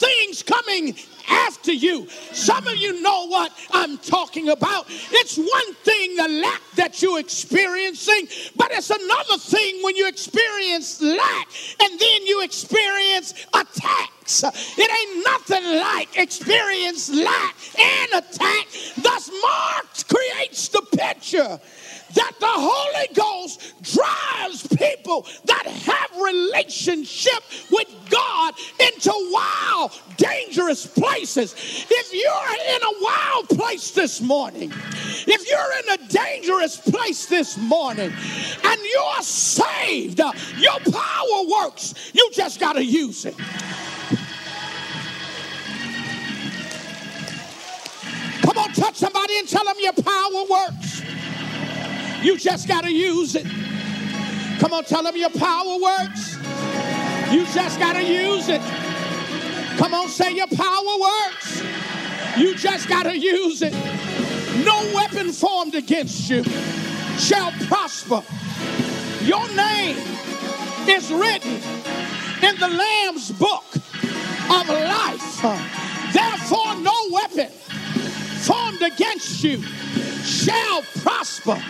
Things 0.09 0.43
coming 0.43 0.95
after 1.29 1.71
you. 1.71 2.07
Some 2.31 2.65
of 2.67 2.75
you 2.75 3.01
know 3.01 3.27
what 3.27 3.51
I'm 3.71 3.97
talking 3.97 4.49
about. 4.49 4.85
It's 4.89 5.37
one 5.37 5.73
thing 5.83 6.15
the 6.15 6.27
lack 6.27 6.61
that 6.75 7.01
you're 7.01 7.19
experiencing, 7.19 8.27
but 8.55 8.71
it's 8.71 8.89
another 8.89 9.37
thing 9.37 9.79
when 9.83 9.95
you 9.95 10.07
experience 10.07 11.01
lack 11.01 11.47
and 11.81 11.99
then 11.99 12.25
you 12.25 12.43
experience 12.43 13.33
attacks. 13.53 14.43
It 14.43 14.91
ain't 14.99 15.25
nothing 15.25 15.63
like 15.79 16.17
experience 16.17 17.09
lack 17.09 17.55
and 17.79 18.23
attack. 18.23 18.67
Thus, 19.01 19.29
Mark 19.41 19.85
creates 20.07 20.67
the 20.69 20.81
picture 20.81 21.59
that 22.15 22.33
the 22.39 22.47
Holy 22.47 23.13
Ghost 23.13 23.73
drives 23.81 24.67
people 24.67 25.25
that 25.45 25.65
have 25.65 26.09
relationship 26.21 27.43
with 27.71 27.87
God 28.09 28.53
into 28.79 29.11
wild, 29.31 29.91
dangerous 30.17 30.85
places. 30.85 31.53
If 31.89 32.13
you're 32.13 32.75
in 32.75 32.81
a 32.81 33.03
wild 33.03 33.49
place 33.49 33.91
this 33.91 34.21
morning, 34.21 34.71
if 35.27 35.49
you're 35.49 35.95
in 35.95 36.01
a 36.01 36.07
dangerous 36.09 36.77
place 36.77 37.25
this 37.27 37.57
morning, 37.57 38.11
and 38.63 38.81
you're 38.81 39.21
saved, 39.21 40.19
uh, 40.19 40.31
your 40.57 40.79
power 40.91 41.63
works. 41.63 42.11
You 42.13 42.29
just 42.33 42.59
got 42.59 42.73
to 42.73 42.83
use 42.83 43.25
it. 43.25 43.35
Come 48.41 48.57
on, 48.57 48.73
touch 48.73 48.95
somebody 48.95 49.37
and 49.37 49.47
tell 49.47 49.63
them 49.63 49.75
your 49.79 49.93
power 49.93 50.45
works. 50.49 51.01
You 52.21 52.37
just 52.37 52.67
got 52.67 52.83
to 52.83 52.91
use 52.91 53.35
it. 53.35 53.45
Come 54.59 54.73
on, 54.73 54.83
tell 54.83 55.03
them 55.03 55.15
your 55.15 55.29
power 55.29 55.79
works. 55.79 56.35
You 57.31 57.45
just 57.53 57.79
got 57.79 57.93
to 57.93 58.03
use 58.03 58.49
it. 58.49 58.61
Come 59.77 59.93
on, 59.93 60.09
say 60.09 60.33
your 60.33 60.47
power 60.47 60.99
works. 60.99 61.63
You 62.37 62.55
just 62.55 62.89
got 62.89 63.03
to 63.03 63.17
use 63.17 63.61
it. 63.61 63.73
No 64.65 64.91
weapon 64.93 65.31
formed 65.31 65.75
against 65.75 66.29
you 66.29 66.43
shall 67.17 67.51
prosper. 67.67 68.21
Your 69.23 69.47
name 69.55 69.97
is 70.87 71.11
written 71.11 71.61
in 72.43 72.59
the 72.59 72.67
Lamb's 72.67 73.31
book 73.31 73.63
of 73.75 74.67
life. 74.67 75.41
Therefore, 76.11 76.75
no 76.81 76.93
weapon 77.11 77.49
formed 78.39 78.81
against 78.81 79.43
you 79.43 79.61
shall 80.23 80.81
prosper. 81.01 81.61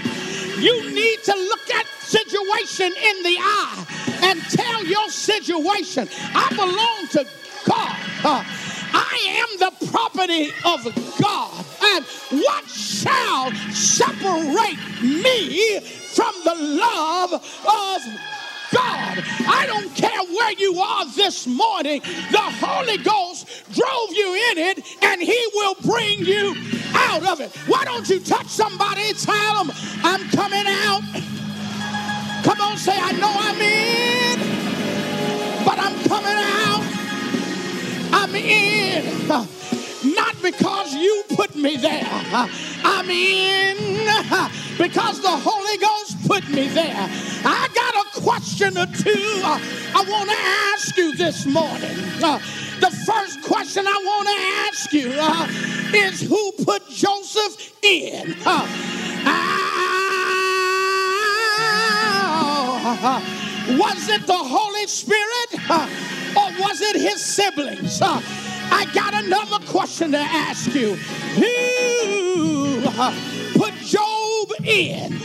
You 0.59 0.91
need 0.93 1.23
to 1.23 1.33
look 1.33 1.69
at 1.71 1.85
situation 1.99 2.87
in 2.87 3.23
the 3.23 3.37
eye 3.39 3.85
and 4.23 4.41
tell 4.43 4.85
your 4.85 5.09
situation, 5.09 6.09
I 6.33 6.49
belong 6.49 7.07
to 7.11 7.25
God. 7.65 7.95
Uh, 8.23 8.43
I 8.91 9.45
am 9.45 9.59
the 9.59 9.87
property 9.91 10.51
of 10.65 10.83
God. 11.21 11.65
And 11.81 12.05
what 12.41 12.65
shall 12.67 13.51
separate 13.71 14.79
me 15.01 15.79
from 15.79 16.33
the 16.43 16.55
love 16.55 17.33
of 17.33 18.28
God. 18.71 19.23
I 19.47 19.65
don't 19.67 19.93
care 19.95 20.23
where 20.23 20.51
you 20.53 20.79
are 20.79 21.05
this 21.15 21.47
morning. 21.47 22.01
The 22.31 22.37
Holy 22.61 22.97
Ghost 22.97 23.47
drove 23.71 24.11
you 24.11 24.33
in 24.51 24.57
it 24.57 24.85
and 25.01 25.21
he 25.21 25.49
will 25.53 25.75
bring 25.85 26.19
you 26.19 26.55
out 26.93 27.25
of 27.25 27.41
it. 27.41 27.51
Why 27.67 27.83
don't 27.85 28.07
you 28.09 28.19
touch 28.19 28.47
somebody? 28.47 29.13
Tell 29.13 29.63
them, 29.63 29.75
I'm 30.03 30.29
coming 30.29 30.65
out. 30.67 31.01
Come 32.43 32.61
on, 32.61 32.77
say, 32.77 32.95
I 32.95 33.11
know 33.13 33.33
I'm 33.33 33.61
in, 33.61 34.39
but 35.65 35.77
I'm 35.79 35.95
coming 36.07 36.37
out. 36.37 36.83
I'm 38.11 38.35
in. 38.35 39.27
Not 40.15 40.41
because 40.41 40.93
you 40.93 41.23
put 41.35 41.55
me 41.55 41.77
there. 41.77 42.07
I'm 42.83 43.09
in 43.09 43.89
because 44.79 45.21
the 45.21 45.29
Holy 45.29 45.77
Ghost 45.77 46.25
put 46.25 46.47
me 46.49 46.69
there. 46.69 47.07
I 47.43 47.67
got 47.75 47.93
a 47.95 48.08
question 48.29 48.77
or 48.77 48.85
two 48.85 49.41
I 49.43 50.05
want 50.07 50.29
to 50.29 50.35
ask 50.71 50.95
you 50.95 51.15
this 51.15 51.47
morning. 51.47 51.95
The 52.79 52.91
first 53.03 53.41
question 53.41 53.87
I 53.87 53.99
want 54.05 54.27
to 54.27 54.35
ask 54.69 54.93
you 54.93 55.11
uh, 55.17 55.47
is 55.95 56.21
who 56.21 56.51
put 56.63 56.87
Joseph 56.89 57.73
in? 57.83 58.35
Uh, 58.45 58.67
uh, 63.01 63.21
was 63.79 64.09
it 64.09 64.27
the 64.27 64.37
Holy 64.37 64.85
Spirit 64.85 65.49
uh, 65.67 65.89
or 66.37 66.51
was 66.61 66.81
it 66.81 66.97
his 66.97 67.25
siblings? 67.25 67.99
Uh, 67.99 68.21
I 68.71 68.85
got 68.93 69.15
another 69.15 69.57
question 69.65 70.11
to 70.11 70.19
ask 70.19 70.75
you. 70.75 70.93
Who 70.93 72.83
uh, 72.85 73.11
put 73.55 73.73
Job 73.77 74.51
in? 74.63 75.19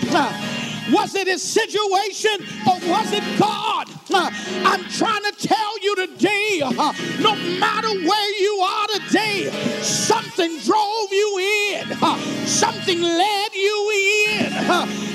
Was 0.92 1.14
it 1.14 1.26
his 1.26 1.42
situation 1.42 2.44
or 2.66 2.74
was 2.88 3.12
it 3.12 3.24
God? 3.38 3.88
Uh, 4.12 4.30
I'm 4.64 4.84
trying 4.90 5.22
to 5.24 5.32
tell 5.32 5.78
you 5.80 5.96
today, 5.96 6.60
uh, 6.62 6.92
no 7.20 7.34
matter 7.58 7.88
where 7.88 8.40
you 8.40 8.54
are 8.56 8.86
today, 8.88 9.50
something 9.80 10.58
drove 10.60 11.10
you 11.10 11.38
in, 11.38 11.92
uh, 12.02 12.18
something 12.44 13.00
led 13.00 13.54
you 13.54 14.26
in. 14.28 14.52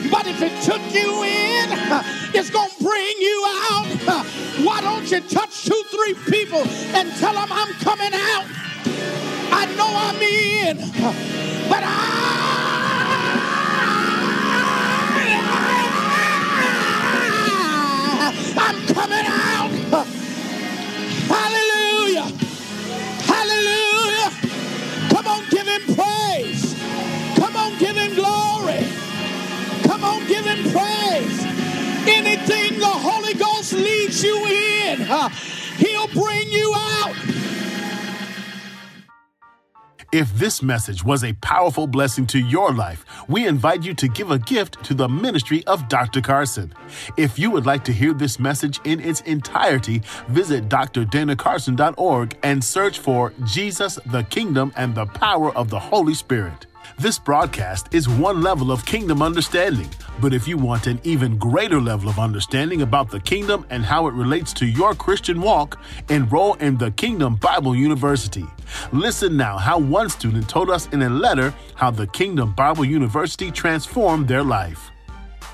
But 0.10 0.26
if 0.26 0.42
it 0.42 0.60
took 0.64 0.82
you 0.94 1.24
in, 1.24 1.70
it's 2.34 2.50
going 2.50 2.70
to 2.70 2.84
bring 2.84 3.16
you 3.20 3.46
out. 3.72 4.26
Why 4.66 4.82
don't 4.82 5.10
you 5.10 5.22
touch 5.22 5.66
two, 5.66 5.84
three 5.92 6.16
people 6.26 6.64
and 6.96 7.12
tell 7.18 7.34
them 7.34 7.48
I'm 7.52 7.74
coming 7.76 8.14
out? 8.14 8.46
I 9.52 9.66
know 9.76 9.88
I'm 9.88 10.22
in, 10.22 10.78
but 11.70 11.84
I 11.84 12.39
I'm 18.20 18.88
coming 18.88 19.26
out. 19.28 20.08
Hallelujah. 21.18 22.28
Hallelujah. 23.14 24.32
Come 25.10 25.28
on, 25.28 25.50
give 25.50 25.68
him 25.68 25.96
praise. 25.96 26.76
Come 27.38 27.56
on, 27.58 27.78
give 27.80 27.98
him 27.98 28.16
glory. 28.16 28.86
Come 29.84 30.04
on, 30.04 30.28
give 30.28 30.46
him 30.46 30.72
praise. 30.72 31.46
Anything 32.08 32.80
the 32.80 32.88
Holy 32.88 33.34
Ghost 33.36 33.74
leads 33.74 34.24
you 34.24 34.38
in, 34.48 35.04
uh, 35.04 35.30
he'll 35.78 36.08
bring 36.08 36.50
you 36.52 36.74
out. 36.76 37.16
If 40.12 40.34
this 40.34 40.64
message 40.64 41.04
was 41.04 41.24
a 41.24 41.34
powerful 41.34 41.86
blessing 41.86 42.26
to 42.28 42.40
your 42.40 42.74
life, 42.74 43.06
we 43.28 43.46
invite 43.46 43.84
you 43.84 43.94
to 43.94 44.08
give 44.08 44.32
a 44.32 44.40
gift 44.40 44.84
to 44.86 44.96
the 44.96 45.08
ministry 45.08 45.64
of 45.68 45.88
Dr. 45.88 46.20
Carson. 46.20 46.74
If 47.16 47.38
you 47.38 47.52
would 47.52 47.68
like 47.68 47.84
to 47.84 47.94
hear 47.94 48.14
this 48.14 48.40
message 48.40 48.80
in 48.86 49.00
its 49.02 49.22
entirety, 49.22 50.02
visit 50.28 50.68
drdanacarson.org 50.68 52.38
and 52.42 52.64
search 52.64 52.98
for 52.98 53.34
Jesus, 53.46 54.00
the 54.08 54.24
Kingdom, 54.24 54.74
and 54.76 54.96
the 54.96 55.06
Power 55.06 55.56
of 55.56 55.70
the 55.70 55.80
Holy 55.80 56.16
Spirit. 56.16 56.66
This 57.00 57.18
broadcast 57.18 57.94
is 57.94 58.10
one 58.10 58.42
level 58.42 58.74
of 58.74 58.86
kingdom 58.86 59.22
understanding, 59.22 59.88
but 60.20 60.34
if 60.34 60.50
you 60.50 60.58
want 60.58 60.86
an 60.86 61.00
even 61.06 61.38
greater 61.38 61.80
level 61.80 62.10
of 62.10 62.20
understanding 62.20 62.82
about 62.82 63.10
the 63.10 63.22
kingdom 63.22 63.66
and 63.70 63.86
how 63.86 64.08
it 64.08 64.14
relates 64.14 64.52
to 64.56 64.66
your 64.66 64.94
Christian 64.94 65.40
walk, 65.40 65.80
enroll 66.10 66.56
in 66.56 66.78
the 66.78 66.92
Kingdom 66.92 67.36
Bible 67.38 67.74
University. 67.74 68.44
Listen 68.92 69.38
now 69.38 69.58
how 69.58 69.80
one 69.80 70.10
student 70.10 70.50
told 70.50 70.70
us 70.70 70.88
in 70.88 71.04
a 71.04 71.10
letter 71.10 71.54
how 71.76 71.90
the 71.90 72.08
Kingdom 72.08 72.54
Bible 72.54 72.84
University 72.84 73.50
transformed 73.50 74.28
their 74.28 74.44
life. 74.44 74.92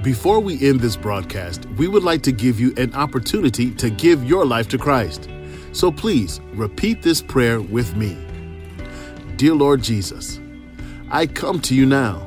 Before 0.02 0.40
we 0.40 0.66
end 0.66 0.80
this 0.80 0.96
broadcast, 0.96 1.66
we 1.76 1.86
would 1.86 2.02
like 2.02 2.22
to 2.22 2.32
give 2.32 2.58
you 2.58 2.72
an 2.78 2.94
opportunity 2.94 3.72
to 3.72 3.90
give 3.90 4.24
your 4.24 4.46
life 4.46 4.68
to 4.68 4.78
Christ. 4.78 5.28
So 5.72 5.92
please 5.92 6.40
repeat 6.54 7.02
this 7.02 7.20
prayer 7.20 7.60
with 7.60 7.94
me. 7.94 8.16
Dear 9.36 9.54
Lord 9.54 9.82
Jesus, 9.82 10.40
I 11.10 11.26
come 11.26 11.60
to 11.60 11.74
you 11.74 11.84
now, 11.84 12.26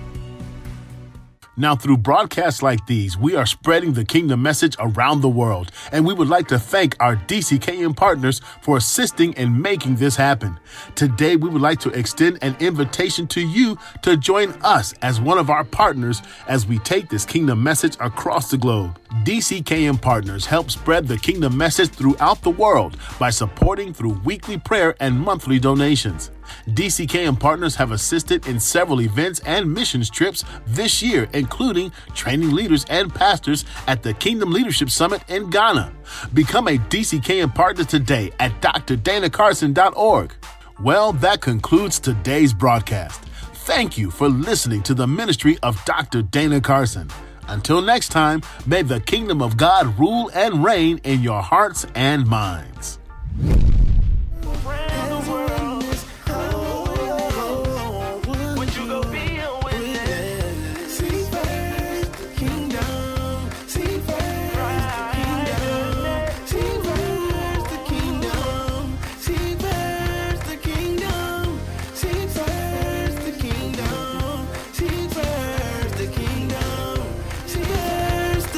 Now, 1.55 1.77
through 1.77 1.99
broadcasts 1.99 2.63
like 2.63 2.87
these, 2.87 3.19
we 3.19 3.37
are 3.37 3.45
spreading 3.45 3.93
the 3.93 4.07
kingdom 4.07 4.43
message 4.43 4.75
around 4.79 5.21
the 5.21 5.29
world, 5.29 5.71
and 5.93 6.07
we 6.07 6.15
would 6.15 6.29
like 6.29 6.49
to 6.49 6.59
thank 6.59 6.97
our 6.99 7.15
DCKM 7.15 7.95
partners 7.95 8.41
for 8.63 8.79
assisting 8.79 9.35
in 9.35 9.61
making 9.61 9.97
this 9.97 10.17
happen. 10.17 10.59
Today, 10.95 11.37
we 11.37 11.51
would 11.51 11.61
like 11.61 11.79
to 11.81 11.91
extend 11.91 12.39
an 12.41 12.57
invitation 12.59 13.27
to 13.29 13.43
you 13.43 13.77
to 14.01 14.17
join 14.17 14.53
us 14.63 14.95
as 15.03 15.21
one 15.21 15.37
of 15.37 15.51
our 15.51 15.63
partners 15.63 16.23
as 16.49 16.67
we 16.67 16.79
take 16.79 17.11
this 17.11 17.27
kingdom 17.27 17.63
message 17.63 17.99
across 18.01 18.51
the 18.51 18.57
globe. 18.57 18.99
DCKM 19.25 20.01
partners 20.01 20.47
help 20.47 20.71
spread 20.71 21.07
the 21.07 21.19
kingdom 21.19 21.55
message 21.55 21.91
throughout 21.91 22.41
the 22.41 22.51
world 22.51 22.97
by 23.19 23.29
supporting 23.29 23.93
through 23.93 24.19
weekly 24.25 24.57
prayer 24.57 24.95
and 25.01 25.21
monthly 25.21 25.59
donations. 25.59 26.31
DCKM 26.69 27.39
partners 27.39 27.75
have 27.77 27.93
assisted 27.93 28.47
in 28.47 28.61
several 28.61 29.01
events 29.01 29.41
and 29.41 29.73
missions 29.73 30.11
trips 30.11 30.45
this 30.67 31.03
year, 31.03 31.29
including 31.33 31.93
training 32.15 32.53
leaders 32.53 32.85
and 32.89 33.15
pastors 33.15 33.65
at 33.87 34.03
the 34.03 34.15
Kingdom 34.15 34.53
Leadership 34.53 34.91
Summit 34.91 35.23
in 35.29 35.51
Ghana. 35.51 35.93
Become 36.35 36.69
a 36.69 36.79
DCKM 36.79 37.55
partner 37.55 37.85
today 37.85 38.31
at 38.41 38.53
drdanacarson.org. 38.61 40.35
Well, 40.81 41.13
that 41.15 41.41
concludes 41.41 42.01
today's 42.01 42.53
broadcast. 42.53 43.21
Thank 43.65 43.97
you 43.97 44.11
for 44.11 44.29
listening 44.29 44.83
to 44.83 44.95
the 44.95 45.07
ministry 45.07 45.59
of 45.63 45.83
Dr. 45.85 46.23
Dana 46.23 46.61
Carson. 46.61 47.09
Until 47.49 47.81
next 47.81 48.09
time, 48.09 48.43
may 48.67 48.83
the 48.83 49.01
kingdom 49.01 49.43
of 49.43 49.57
God 49.57 49.99
rule 49.99 50.31
and 50.35 50.65
reign 50.65 50.99
in 51.05 51.23
your 51.23 51.43
hearts 51.43 51.87
and 51.95 52.27
minds. 52.27 52.99